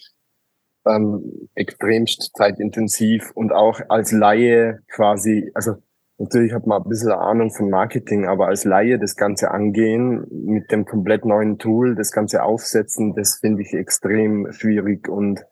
Ähm, 0.85 1.49
extremst 1.53 2.31
zeitintensiv 2.35 3.31
und 3.35 3.51
auch 3.51 3.79
als 3.89 4.11
Laie 4.11 4.81
quasi, 4.87 5.51
also 5.53 5.75
natürlich 6.17 6.53
hat 6.53 6.65
man 6.65 6.81
ein 6.81 6.89
bisschen 6.89 7.11
Ahnung 7.11 7.51
von 7.51 7.69
Marketing, 7.69 8.25
aber 8.25 8.47
als 8.47 8.63
Laie 8.63 8.97
das 8.97 9.15
Ganze 9.15 9.51
angehen 9.51 10.25
mit 10.31 10.71
dem 10.71 10.85
komplett 10.85 11.23
neuen 11.23 11.59
Tool, 11.59 11.95
das 11.95 12.11
Ganze 12.11 12.43
aufsetzen, 12.43 13.13
das 13.13 13.37
finde 13.39 13.61
ich 13.61 13.73
extrem 13.73 14.51
schwierig 14.51 15.07
und 15.07 15.45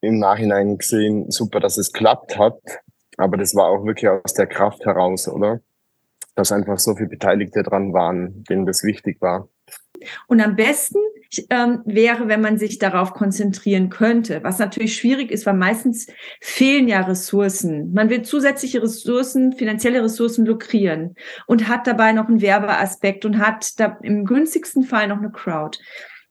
im 0.00 0.18
Nachhinein 0.18 0.78
gesehen 0.78 1.30
super, 1.30 1.60
dass 1.60 1.76
es 1.76 1.92
klappt 1.92 2.38
hat, 2.38 2.60
aber 3.16 3.36
das 3.36 3.54
war 3.54 3.66
auch 3.66 3.84
wirklich 3.84 4.08
aus 4.08 4.34
der 4.34 4.46
Kraft 4.46 4.84
heraus, 4.84 5.28
oder? 5.28 5.60
Dass 6.34 6.52
einfach 6.52 6.78
so 6.78 6.94
viele 6.94 7.08
Beteiligte 7.08 7.62
dran 7.62 7.92
waren, 7.92 8.44
denen 8.44 8.66
das 8.66 8.84
wichtig 8.84 9.20
war. 9.20 9.48
Und 10.26 10.40
am 10.40 10.56
besten 10.56 10.98
ähm, 11.50 11.80
wäre, 11.84 12.28
wenn 12.28 12.40
man 12.40 12.58
sich 12.58 12.78
darauf 12.78 13.12
konzentrieren 13.14 13.88
könnte, 13.88 14.40
was 14.42 14.58
natürlich 14.58 14.96
schwierig 14.96 15.30
ist, 15.30 15.46
weil 15.46 15.54
meistens 15.54 16.06
fehlen 16.40 16.88
ja 16.88 17.00
Ressourcen. 17.00 17.92
Man 17.92 18.10
will 18.10 18.22
zusätzliche 18.22 18.82
Ressourcen, 18.82 19.52
finanzielle 19.52 20.02
Ressourcen 20.02 20.46
lukrieren 20.46 21.14
und 21.46 21.68
hat 21.68 21.86
dabei 21.86 22.12
noch 22.12 22.28
einen 22.28 22.42
Werbeaspekt 22.42 23.24
und 23.24 23.38
hat 23.38 23.78
da 23.80 23.98
im 24.02 24.24
günstigsten 24.24 24.84
Fall 24.84 25.08
noch 25.08 25.18
eine 25.18 25.30
Crowd. 25.30 25.78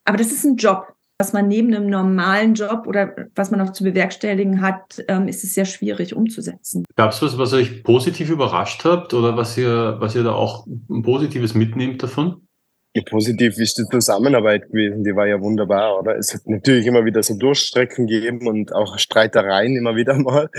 Aber 0.05 0.17
das 0.17 0.31
ist 0.31 0.45
ein 0.45 0.55
Job. 0.55 0.87
Was 1.19 1.33
man 1.33 1.47
neben 1.47 1.71
einem 1.71 1.85
normalen 1.85 2.55
Job 2.55 2.87
oder 2.87 3.13
was 3.35 3.51
man 3.51 3.59
noch 3.59 3.73
zu 3.73 3.83
bewerkstelligen 3.83 4.61
hat, 4.61 5.03
ähm, 5.07 5.27
ist 5.27 5.43
es 5.43 5.53
sehr 5.53 5.65
schwierig 5.65 6.15
umzusetzen. 6.15 6.83
Gab 6.95 7.11
es 7.11 7.21
was, 7.21 7.37
was 7.37 7.53
euch 7.53 7.83
positiv 7.83 8.31
überrascht 8.31 8.83
habt 8.85 9.13
oder 9.13 9.37
was 9.37 9.55
ihr, 9.55 9.97
was 9.99 10.15
ihr 10.15 10.23
da 10.23 10.31
auch 10.31 10.65
ein 10.65 11.03
Positives 11.03 11.53
mitnehmt 11.53 12.01
davon? 12.01 12.47
Ja, 12.93 13.04
positiv 13.04 13.58
ist 13.58 13.77
die 13.77 13.86
Zusammenarbeit 13.86 14.67
gewesen, 14.67 15.06
die 15.06 15.15
war 15.15 15.25
ja 15.25 15.39
wunderbar, 15.39 15.99
oder? 15.99 16.17
Es 16.17 16.34
hat 16.34 16.45
natürlich 16.45 16.86
immer 16.86 17.06
wieder 17.06 17.23
so 17.23 17.36
Durchstrecken 17.36 18.06
gegeben 18.06 18.47
und 18.47 18.73
auch 18.73 18.97
Streitereien 18.97 19.77
immer 19.77 19.95
wieder 19.95 20.17
mal, 20.19 20.49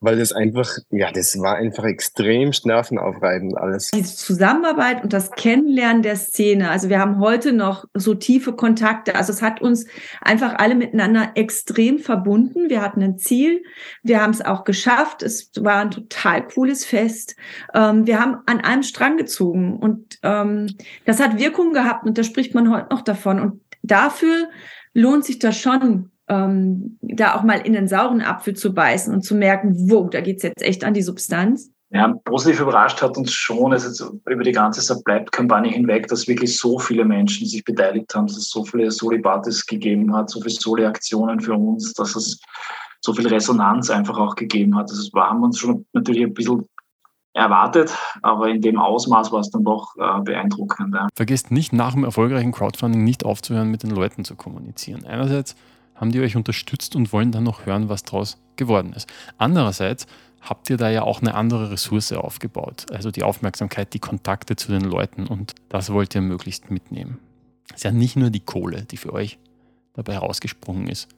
weil 0.00 0.16
das 0.16 0.32
einfach, 0.32 0.70
ja, 0.90 1.10
das 1.10 1.38
war 1.40 1.56
einfach 1.56 1.84
extrem 1.84 2.52
nervenaufreibend 2.64 3.58
alles. 3.58 3.90
Die 3.90 4.04
Zusammenarbeit 4.04 5.02
und 5.02 5.12
das 5.12 5.32
Kennenlernen 5.32 6.02
der 6.02 6.16
Szene. 6.16 6.70
Also 6.70 6.88
wir 6.88 7.00
haben 7.00 7.18
heute 7.18 7.52
noch 7.52 7.84
so 7.94 8.14
tiefe 8.14 8.52
Kontakte. 8.52 9.16
Also 9.16 9.32
es 9.32 9.42
hat 9.42 9.60
uns 9.60 9.86
einfach 10.20 10.54
alle 10.58 10.76
miteinander 10.76 11.32
extrem 11.34 11.98
verbunden. 11.98 12.70
Wir 12.70 12.80
hatten 12.80 13.02
ein 13.02 13.18
Ziel. 13.18 13.62
Wir 14.02 14.22
haben 14.22 14.30
es 14.30 14.44
auch 14.44 14.64
geschafft. 14.64 15.22
Es 15.22 15.50
war 15.58 15.80
ein 15.80 15.90
total 15.90 16.46
cooles 16.46 16.84
Fest. 16.84 17.34
Ähm, 17.74 18.06
wir 18.06 18.20
haben 18.20 18.38
an 18.46 18.60
einem 18.60 18.84
Strang 18.84 19.16
gezogen 19.16 19.78
und 19.78 20.18
ähm, 20.22 20.76
das 21.06 21.20
hat 21.20 21.38
Wirkung 21.38 21.72
gehabt 21.72 22.06
und 22.06 22.16
da 22.16 22.22
spricht 22.22 22.54
man 22.54 22.72
heute 22.72 22.88
noch 22.90 23.02
davon. 23.02 23.40
Und 23.40 23.60
dafür 23.82 24.48
lohnt 24.94 25.24
sich 25.24 25.40
das 25.40 25.58
schon, 25.58 26.10
ähm, 26.28 26.98
da 27.02 27.34
auch 27.34 27.42
mal 27.42 27.60
in 27.60 27.72
den 27.72 27.88
sauren 27.88 28.20
Apfel 28.20 28.54
zu 28.54 28.74
beißen 28.74 29.12
und 29.12 29.22
zu 29.22 29.34
merken, 29.34 29.90
wo, 29.90 30.08
da 30.08 30.20
geht's 30.20 30.42
jetzt 30.42 30.62
echt 30.62 30.84
an 30.84 30.94
die 30.94 31.02
Substanz. 31.02 31.70
Ja, 31.90 32.12
positiv 32.24 32.60
überrascht 32.60 33.00
hat 33.00 33.16
uns 33.16 33.32
schon, 33.32 33.72
also 33.72 33.88
jetzt 33.88 34.04
über 34.26 34.44
die 34.44 34.52
ganze 34.52 34.82
Subbleibt-Kampagne 34.82 35.70
hinweg, 35.70 36.06
dass 36.08 36.28
wirklich 36.28 36.58
so 36.58 36.78
viele 36.78 37.04
Menschen 37.04 37.46
sich 37.46 37.64
beteiligt 37.64 38.14
haben, 38.14 38.26
dass 38.26 38.36
es 38.36 38.50
so 38.50 38.62
viele 38.62 38.90
Soli-Partys 38.90 39.64
gegeben 39.64 40.14
hat, 40.14 40.28
so 40.28 40.40
viele 40.40 40.54
Soli-Aktionen 40.54 41.40
für 41.40 41.54
uns, 41.54 41.94
dass 41.94 42.14
es 42.14 42.40
so 43.00 43.14
viel 43.14 43.26
Resonanz 43.26 43.88
einfach 43.88 44.18
auch 44.18 44.34
gegeben 44.34 44.76
hat. 44.76 44.90
Das 44.90 45.08
war, 45.14 45.30
haben 45.30 45.40
wir 45.40 45.46
uns 45.46 45.58
schon 45.58 45.86
natürlich 45.94 46.24
ein 46.24 46.34
bisschen 46.34 46.68
erwartet, 47.32 47.96
aber 48.20 48.48
in 48.50 48.60
dem 48.60 48.78
Ausmaß 48.78 49.32
war 49.32 49.40
es 49.40 49.50
dann 49.50 49.64
doch 49.64 49.94
äh, 49.96 50.20
beeindruckend. 50.20 50.94
Ja. 50.94 51.08
Vergesst 51.14 51.50
nicht, 51.50 51.72
nach 51.72 51.94
dem 51.94 52.04
erfolgreichen 52.04 52.52
Crowdfunding 52.52 53.02
nicht 53.02 53.24
aufzuhören, 53.24 53.70
mit 53.70 53.82
den 53.82 53.90
Leuten 53.90 54.24
zu 54.24 54.34
kommunizieren. 54.34 55.06
Einerseits 55.06 55.54
haben 55.98 56.12
die 56.12 56.20
euch 56.20 56.36
unterstützt 56.36 56.96
und 56.96 57.12
wollen 57.12 57.32
dann 57.32 57.44
noch 57.44 57.66
hören, 57.66 57.88
was 57.88 58.04
daraus 58.04 58.38
geworden 58.56 58.92
ist. 58.92 59.08
Andererseits 59.36 60.06
habt 60.40 60.70
ihr 60.70 60.76
da 60.76 60.90
ja 60.90 61.02
auch 61.02 61.20
eine 61.20 61.34
andere 61.34 61.70
Ressource 61.70 62.12
aufgebaut, 62.12 62.86
also 62.92 63.10
die 63.10 63.22
Aufmerksamkeit, 63.22 63.92
die 63.94 63.98
Kontakte 63.98 64.56
zu 64.56 64.72
den 64.72 64.82
Leuten 64.82 65.26
und 65.26 65.54
das 65.68 65.92
wollt 65.92 66.14
ihr 66.14 66.20
möglichst 66.20 66.70
mitnehmen. 66.70 67.18
Es 67.70 67.76
ist 67.76 67.84
ja 67.84 67.90
nicht 67.90 68.16
nur 68.16 68.30
die 68.30 68.40
Kohle, 68.40 68.84
die 68.84 68.96
für 68.96 69.12
euch 69.12 69.38
dabei 69.94 70.14
herausgesprungen 70.14 70.88
ist, 70.88 71.08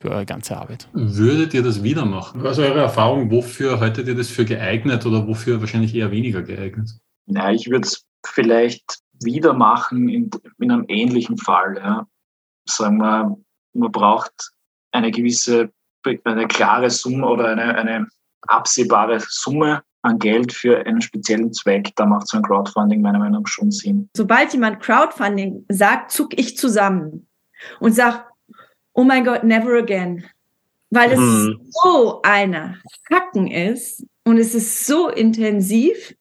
für 0.00 0.10
eure 0.10 0.26
ganze 0.26 0.56
Arbeit. 0.56 0.88
Würdet 0.92 1.54
ihr 1.54 1.62
das 1.62 1.82
wieder 1.82 2.04
machen? 2.04 2.42
Was 2.42 2.58
ist 2.58 2.64
eure 2.64 2.80
Erfahrung? 2.80 3.30
Wofür 3.30 3.80
haltet 3.80 4.06
ihr 4.06 4.14
das 4.14 4.28
für 4.28 4.44
geeignet 4.44 5.06
oder 5.06 5.26
wofür 5.26 5.60
wahrscheinlich 5.60 5.94
eher 5.94 6.10
weniger 6.10 6.42
geeignet? 6.42 6.90
Ja, 7.26 7.50
ich 7.50 7.68
würde 7.68 7.86
es 7.86 8.04
vielleicht 8.24 9.00
wieder 9.20 9.54
machen 9.54 10.08
in, 10.08 10.30
in 10.58 10.70
einem 10.70 10.84
ähnlichen 10.88 11.36
Fall. 11.36 11.76
Ja. 11.76 12.06
Sagen 12.66 12.98
wir, 12.98 13.36
man 13.72 13.92
braucht 13.92 14.52
eine 14.92 15.10
gewisse, 15.10 15.70
eine 16.24 16.48
klare 16.48 16.90
Summe 16.90 17.26
oder 17.26 17.48
eine, 17.48 17.74
eine 17.76 18.06
absehbare 18.42 19.20
Summe 19.20 19.82
an 20.02 20.18
Geld 20.18 20.52
für 20.52 20.84
einen 20.86 21.02
speziellen 21.02 21.52
Zweck. 21.52 21.90
Da 21.96 22.06
macht 22.06 22.28
so 22.28 22.36
ein 22.36 22.42
Crowdfunding 22.42 23.00
meiner 23.00 23.18
Meinung 23.18 23.42
nach 23.42 23.48
schon 23.48 23.70
Sinn. 23.70 24.08
Sobald 24.16 24.52
jemand 24.52 24.80
Crowdfunding 24.80 25.64
sagt, 25.68 26.12
zuck 26.12 26.38
ich 26.38 26.56
zusammen 26.56 27.28
und 27.80 27.92
sag, 27.92 28.30
oh 28.92 29.04
mein 29.04 29.24
Gott, 29.24 29.44
never 29.44 29.76
again. 29.78 30.24
Weil 30.90 31.12
es 31.12 31.18
Mhm. 31.18 31.70
so 31.82 32.22
eine 32.22 32.80
Hacken 33.10 33.48
ist 33.48 34.06
und 34.24 34.38
es 34.38 34.54
ist 34.54 34.86
so 34.86 35.08
intensiv 35.08 36.14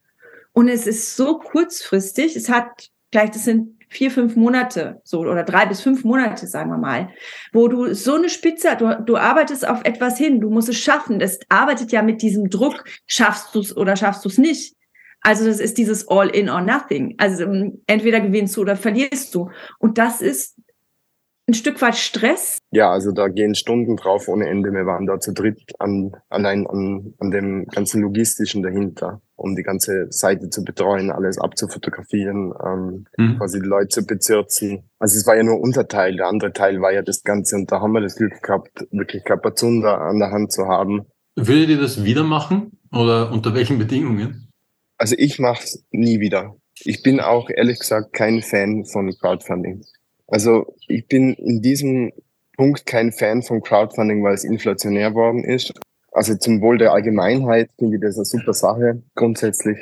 und 0.53 0.67
es 0.67 0.88
ist 0.88 1.15
so 1.15 1.39
kurzfristig. 1.39 2.36
Es 2.36 2.49
hat 2.49 2.89
vielleicht, 3.11 3.35
das 3.35 3.45
sind 3.45 3.77
vier, 3.89 4.11
fünf 4.11 4.35
Monate, 4.35 5.01
so, 5.03 5.19
oder 5.19 5.43
drei 5.43 5.65
bis 5.65 5.81
fünf 5.81 6.03
Monate, 6.03 6.45
sagen 6.47 6.69
wir 6.69 6.77
mal, 6.77 7.09
wo 7.53 7.67
du 7.67 7.93
so 7.93 8.15
eine 8.15 8.29
Spitze, 8.29 8.75
du, 8.77 9.01
du 9.05 9.17
arbeitest 9.17 9.67
auf 9.67 9.83
etwas 9.85 10.17
hin, 10.17 10.41
du 10.41 10.49
musst 10.49 10.69
es 10.69 10.77
schaffen. 10.77 11.19
Das 11.19 11.39
arbeitet 11.49 11.91
ja 11.91 12.01
mit 12.01 12.21
diesem 12.21 12.49
Druck, 12.49 12.83
schaffst 13.05 13.55
du 13.55 13.59
es 13.59 13.75
oder 13.75 13.95
schaffst 13.95 14.25
du 14.25 14.29
es 14.29 14.37
nicht. 14.37 14.75
Also 15.21 15.45
das 15.45 15.59
ist 15.59 15.77
dieses 15.77 16.07
All 16.09 16.29
in 16.29 16.49
or 16.49 16.61
nothing. 16.61 17.15
Also 17.17 17.43
ähm, 17.43 17.81
entweder 17.87 18.19
gewinnst 18.19 18.55
du 18.55 18.61
oder 18.61 18.75
verlierst 18.75 19.33
du. 19.33 19.49
Und 19.79 19.97
das 19.97 20.21
ist 20.21 20.57
ein 21.47 21.53
Stück 21.53 21.81
weit 21.81 21.95
Stress. 21.95 22.59
Ja, 22.71 22.91
also 22.91 23.11
da 23.11 23.27
gehen 23.29 23.55
Stunden 23.55 23.95
drauf 23.95 24.27
ohne 24.27 24.47
Ende. 24.47 24.71
Wir 24.71 24.85
waren 24.85 25.05
da 25.05 25.19
zu 25.19 25.33
dritt 25.33 25.73
an, 25.79 26.11
allein 26.29 26.67
an, 26.67 27.13
an 27.19 27.31
dem 27.31 27.65
ganzen 27.67 28.01
Logistischen 28.01 28.63
dahinter, 28.63 29.21
um 29.38 29.56
die 29.56 29.63
ganze 29.63 30.08
Seite 30.12 30.50
zu 30.50 30.63
betreuen, 30.65 31.12
alles 31.12 31.38
abzufotografieren, 31.38 32.54
ähm, 32.65 33.06
Mhm. 33.17 33.38
quasi 33.38 33.60
die 33.62 33.67
Leute 33.67 33.88
zu 33.89 34.06
bezirzen. 34.06 34.84
Also 35.00 35.17
es 35.17 35.26
war 35.26 35.38
ja 35.38 35.43
nur 35.43 35.60
unser 35.62 35.88
Teil, 35.88 36.17
der 36.17 36.28
andere 36.28 36.52
Teil 36.52 36.82
war 36.82 36.91
ja 36.91 37.02
das 37.04 37.23
Ganze 37.23 37.56
und 37.56 37.71
da 37.71 37.80
haben 37.80 37.93
wir 37.93 38.02
das 38.02 38.15
Glück 38.15 38.41
gehabt, 38.41 38.86
wirklich 38.91 39.23
Kapazunder 39.23 40.02
an 40.02 40.19
der 40.19 40.32
Hand 40.32 40.52
zu 40.52 40.67
haben. 40.67 41.06
Würdet 41.36 41.69
ihr 41.69 41.80
das 41.80 42.04
wieder 42.04 42.23
machen? 42.23 42.71
Oder 42.91 43.32
unter 43.32 43.54
welchen 43.54 43.78
Bedingungen? 43.78 44.50
Also 44.97 45.15
ich 45.17 45.39
mach's 45.39 45.84
nie 45.91 46.19
wieder. 46.19 46.56
Ich 46.80 47.04
bin 47.04 47.19
auch 47.19 47.50
ehrlich 47.50 47.80
gesagt 47.80 48.13
kein 48.13 48.41
Fan 48.41 48.86
von 48.86 49.12
Crowdfunding. 49.19 49.84
Also 50.28 50.76
ich 50.88 51.08
bin 51.08 51.34
in 51.34 51.62
diesem 51.62 52.12
Punkt 52.56 52.86
kein 52.88 53.12
Fan 53.12 53.43
von 53.43 53.62
Crowdfunding, 53.62 54.23
weil 54.23 54.34
es 54.34 54.43
inflationär 54.43 55.13
worden 55.13 55.43
ist. 55.43 55.73
Also 56.17 56.36
zum 56.36 56.62
Wohl 56.62 56.80
der 56.80 56.93
Allgemeinheit 56.93 57.69
finde 57.77 57.97
ich 57.97 58.01
das 58.01 58.17
eine 58.17 58.25
super 58.25 58.53
Sache 58.53 59.03
grundsätzlich. 59.13 59.77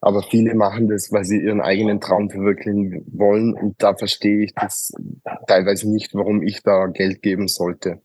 Aber 0.00 0.22
viele 0.22 0.54
machen 0.54 0.88
das, 0.88 1.10
weil 1.10 1.24
sie 1.24 1.42
ihren 1.42 1.60
eigenen 1.60 2.00
Traum 2.00 2.30
verwirklichen 2.30 3.04
wollen. 3.10 3.54
Und 3.54 3.82
da 3.82 3.96
verstehe 3.96 4.44
ich 4.44 4.54
das 4.54 4.92
teilweise 5.48 5.90
nicht, 5.90 6.14
warum 6.14 6.42
ich 6.42 6.62
da 6.62 6.86
Geld 6.86 7.22
geben 7.22 7.48
sollte. 7.48 8.00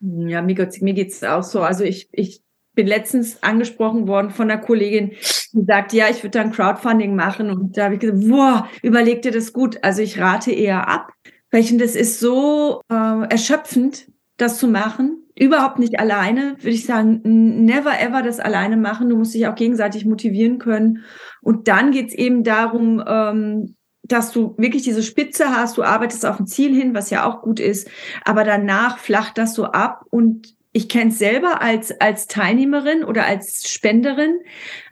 Ja, 0.00 0.42
mir 0.42 0.68
mir 0.80 0.92
geht's 0.92 1.24
auch 1.24 1.42
so. 1.42 1.62
Also 1.62 1.82
ich, 1.82 2.10
ich 2.12 2.42
bin 2.74 2.86
letztens 2.86 3.42
angesprochen 3.42 4.06
worden 4.06 4.28
von 4.28 4.50
einer 4.50 4.60
Kollegin, 4.60 5.12
die 5.54 5.64
sagt, 5.64 5.94
ja, 5.94 6.10
ich 6.10 6.22
würde 6.22 6.38
dann 6.38 6.52
Crowdfunding 6.52 7.16
machen. 7.16 7.48
Und 7.48 7.78
da 7.78 7.84
habe 7.84 7.94
ich 7.94 8.00
gesagt, 8.00 8.20
boah, 8.28 8.68
überleg 8.82 9.22
dir 9.22 9.32
das 9.32 9.54
gut. 9.54 9.78
Also 9.80 10.02
ich 10.02 10.20
rate 10.20 10.52
eher 10.52 10.88
ab. 10.88 11.10
Finde, 11.50 11.84
das 11.86 11.94
ist 11.94 12.20
so 12.20 12.82
äh, 12.90 13.30
erschöpfend, 13.30 14.12
das 14.36 14.58
zu 14.58 14.68
machen. 14.68 15.23
Überhaupt 15.36 15.78
nicht 15.78 15.98
alleine, 15.98 16.56
würde 16.58 16.70
ich 16.70 16.86
sagen, 16.86 17.20
never 17.64 18.00
ever 18.00 18.22
das 18.22 18.38
alleine 18.38 18.76
machen. 18.76 19.08
Du 19.08 19.16
musst 19.16 19.34
dich 19.34 19.48
auch 19.48 19.56
gegenseitig 19.56 20.04
motivieren 20.04 20.58
können. 20.58 21.04
Und 21.42 21.66
dann 21.66 21.90
geht's 21.90 22.14
eben 22.14 22.44
darum, 22.44 23.02
ähm, 23.06 23.74
dass 24.04 24.32
du 24.32 24.54
wirklich 24.58 24.82
diese 24.82 25.02
Spitze 25.02 25.48
hast, 25.48 25.78
du 25.78 25.82
arbeitest 25.82 26.26
auf 26.26 26.38
ein 26.38 26.46
Ziel 26.46 26.74
hin, 26.74 26.94
was 26.94 27.10
ja 27.10 27.26
auch 27.26 27.42
gut 27.42 27.58
ist, 27.58 27.88
aber 28.24 28.44
danach 28.44 28.98
flacht 28.98 29.38
das 29.38 29.54
so 29.54 29.64
ab 29.64 30.04
und 30.10 30.54
ich 30.72 30.88
kenne 30.88 31.10
es 31.10 31.18
selber 31.18 31.62
als, 31.62 31.98
als 32.00 32.26
Teilnehmerin 32.26 33.04
oder 33.04 33.24
als 33.24 33.68
Spenderin, 33.70 34.40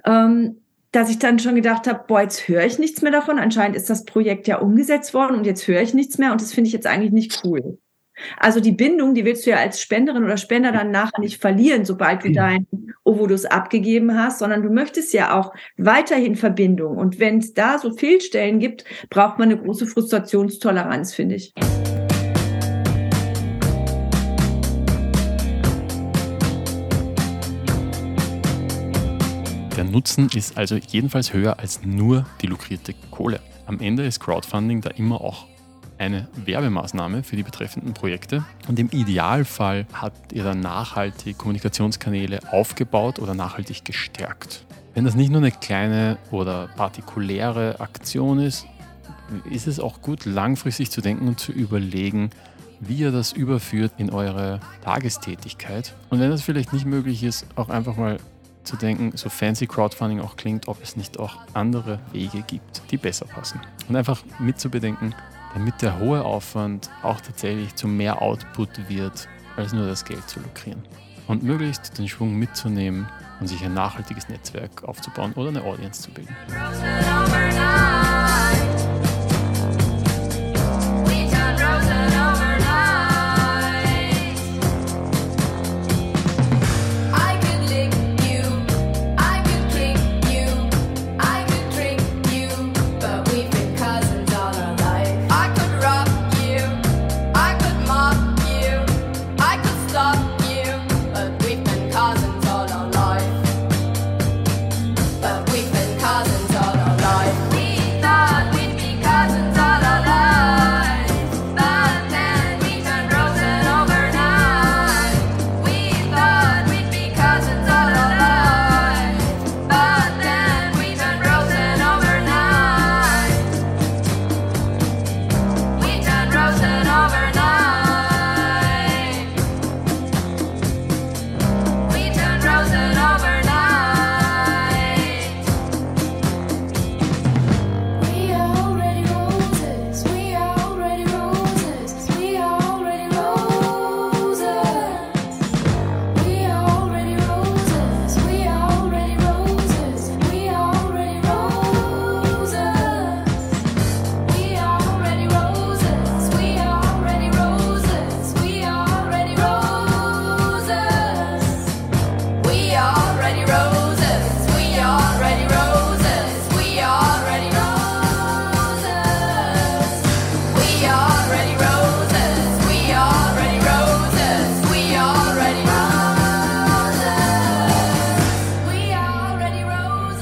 ähm, 0.07 0.63
dass 0.93 1.11
ich 1.11 1.19
dann 1.19 1.39
schon 1.39 1.57
gedacht 1.57 1.87
habe, 1.87 2.05
boah, 2.07 2.23
jetzt 2.23 2.49
höre 2.49 2.65
ich 2.65 2.79
nichts 2.79 3.03
mehr 3.03 3.13
davon. 3.13 3.39
Anscheinend 3.39 3.77
ist 3.77 3.91
das 3.91 4.05
Projekt 4.05 4.47
ja 4.47 4.59
umgesetzt 4.59 5.13
worden 5.13 5.37
und 5.37 5.45
jetzt 5.45 5.67
höre 5.67 5.83
ich 5.83 5.93
nichts 5.93 6.19
mehr 6.19 6.33
und 6.33 6.41
das 6.41 6.53
finde 6.53 6.69
ich 6.69 6.73
jetzt 6.73 6.87
eigentlich 6.87 7.13
nicht 7.13 7.43
cool. 7.45 7.79
Also 8.39 8.61
die 8.61 8.73
Bindung, 8.73 9.15
die 9.15 9.25
willst 9.25 9.47
du 9.47 9.51
ja 9.51 9.57
als 9.57 9.81
Spenderin 9.81 10.25
oder 10.25 10.37
Spender 10.37 10.73
dann 10.73 10.91
nachher 10.91 11.21
nicht 11.21 11.41
verlieren, 11.41 11.85
sobald 11.85 12.25
du 12.25 12.33
dein 12.33 12.67
Ovolus 13.05 13.45
abgegeben 13.45 14.17
hast, 14.17 14.39
sondern 14.39 14.63
du 14.63 14.71
möchtest 14.71 15.13
ja 15.13 15.39
auch 15.39 15.53
weiterhin 15.77 16.37
Verbindung. 16.37 16.97
Und 16.97 17.19
wenn 17.19 17.39
es 17.39 17.55
da 17.55 17.79
so 17.79 17.93
Fehlstellen 17.97 18.59
gibt, 18.59 18.85
braucht 19.11 19.39
man 19.39 19.51
eine 19.51 19.61
große 19.61 19.87
Frustrationstoleranz, 19.87 21.15
finde 21.15 21.37
ich. 21.37 21.53
Der 29.77 29.85
Nutzen 29.85 30.29
ist 30.35 30.59
also 30.59 30.77
jedenfalls 30.77 31.33
höher 31.33 31.59
als 31.59 31.83
nur 31.85 32.27
die 32.41 32.47
lukrierte 32.47 32.95
Kohle. 33.11 33.41
Am 33.67 33.81
Ende 33.81 34.05
ist 34.05 34.21
Crowdfunding 34.21 34.81
da 34.81 34.91
immer 34.91 35.21
auch 35.21 35.47
eine 36.03 36.29
Werbemaßnahme 36.35 37.23
für 37.23 37.37
die 37.37 37.43
betreffenden 37.43 37.95
Projekte 37.95 38.45
und 38.69 38.79
im 38.79 38.91
Idealfall 38.91 39.87
habt 39.93 40.33
ihr 40.33 40.45
dann 40.45 40.61
nachhaltig 40.61 41.39
Kommunikationskanäle 41.39 42.41
aufgebaut 42.51 43.19
oder 43.19 43.35
nachhaltig 43.35 43.85
gestärkt. 43.85 44.65
Wenn 44.95 45.05
das 45.05 45.15
nicht 45.15 45.31
nur 45.31 45.41
eine 45.41 45.53
kleine 45.53 46.19
oder 46.31 46.69
partikuläre 46.77 47.81
Aktion 47.81 48.41
ist, 48.41 48.67
ist 49.51 49.67
es 49.67 49.81
auch 49.81 50.03
gut, 50.03 50.27
langfristig 50.27 50.91
zu 50.91 51.01
denken 51.01 51.29
und 51.29 51.41
zu 51.41 51.53
überlegen, 51.53 52.31
wie 52.81 52.97
ihr 52.97 53.13
das 53.13 53.33
überführt 53.33 53.93
in 53.97 54.11
eure 54.11 54.61
Tagestätigkeit. 54.85 55.95
Und 56.11 56.21
wenn 56.21 56.31
das 56.31 56.43
vielleicht 56.43 56.73
nicht 56.73 56.85
möglich 56.85 57.23
ist, 57.23 57.47
auch 57.55 57.69
einfach 57.69 57.97
mal 57.97 58.19
zu 58.65 58.77
denken, 58.77 59.13
so 59.15 59.29
fancy 59.29 59.67
Crowdfunding 59.67 60.21
auch 60.21 60.37
klingt, 60.37 60.69
ob 60.69 60.83
es 60.83 60.97
nicht 60.97 61.19
auch 61.19 61.37
andere 61.55 62.01
Wege 62.13 62.43
gibt, 62.47 62.83
die 62.91 62.97
besser 62.97 63.27
passen. 63.27 63.61
Und 63.89 63.97
einfach 63.97 64.23
mitzubedenken, 64.39 65.15
damit 65.55 65.83
der 65.83 65.99
hohe 65.99 66.25
Aufwand 66.25 66.91
auch 67.03 67.21
tatsächlich 67.21 67.75
zu 67.75 67.89
mehr 67.89 68.23
Output 68.23 68.89
wird, 68.89 69.29
als 69.57 69.73
nur 69.73 69.87
das 69.87 70.05
Geld 70.05 70.29
zu 70.29 70.41
lukrieren. 70.41 70.83
Und 71.29 71.43
möglichst 71.43 71.99
den 71.99 72.09
Schwung 72.09 72.35
mitzunehmen 72.35 73.09
und 73.41 73.47
sich 73.47 73.65
ein 73.65 73.75
nachhaltiges 73.75 74.29
Netzwerk 74.29 74.85
aufzubauen 74.85 75.33
oder 75.35 75.49
eine 75.49 75.63
Audience 75.63 76.03
zu 76.03 76.11
bilden. 76.11 76.37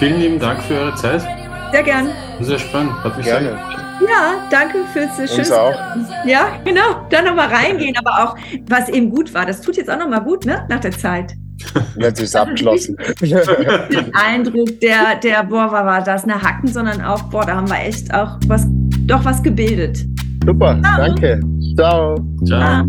Vielen 0.01 0.19
lieben 0.19 0.39
Dank 0.39 0.63
für 0.63 0.73
eure 0.77 0.95
Zeit. 0.95 1.21
Sehr 1.73 1.83
gern. 1.83 2.09
Sehr 2.41 2.59
spannend. 2.59 2.93
Hat 3.05 3.19
mich 3.19 3.27
sehr 3.27 3.39
Gerne. 3.39 3.59
Ja, 4.01 4.49
danke 4.51 4.79
fürs 4.95 5.19
äh, 5.19 5.23
Uns 5.39 5.49
schöne. 5.49 5.61
auch. 5.61 5.75
Ja, 6.25 6.57
genau. 6.65 7.07
Dann 7.11 7.27
nochmal 7.27 7.49
reingehen, 7.49 7.95
aber 7.99 8.31
auch, 8.31 8.37
was 8.67 8.89
eben 8.89 9.11
gut 9.11 9.35
war. 9.35 9.45
Das 9.45 9.61
tut 9.61 9.77
jetzt 9.77 9.91
auch 9.91 9.99
nochmal 9.99 10.23
gut, 10.23 10.47
ne? 10.47 10.65
Nach 10.71 10.81
der 10.81 10.93
Zeit. 10.93 11.35
Jetzt 11.97 12.23
ist 12.23 12.35
abgeschlossen. 12.35 12.97
Den 13.21 14.15
Eindruck, 14.15 14.81
der, 14.81 15.17
der, 15.23 15.45
boah, 15.45 15.71
war, 15.71 15.85
war 15.85 16.03
das 16.03 16.25
eine 16.25 16.41
Hacken, 16.41 16.69
sondern 16.73 17.03
auch, 17.03 17.25
boah, 17.25 17.45
da 17.45 17.57
haben 17.57 17.69
wir 17.69 17.81
echt 17.81 18.13
auch 18.15 18.39
was, 18.47 18.67
doch 19.05 19.23
was 19.27 19.43
gebildet. 19.43 20.07
Super, 20.47 20.81
danke. 20.97 21.41
Ciao. 21.77 22.17
Ciao. 22.47 22.87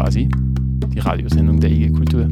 quasi 0.00 0.28
die 0.94 0.98
Radiosendung 0.98 1.60
der 1.60 1.70
IG 1.70 1.90
Kultur. 1.90 2.26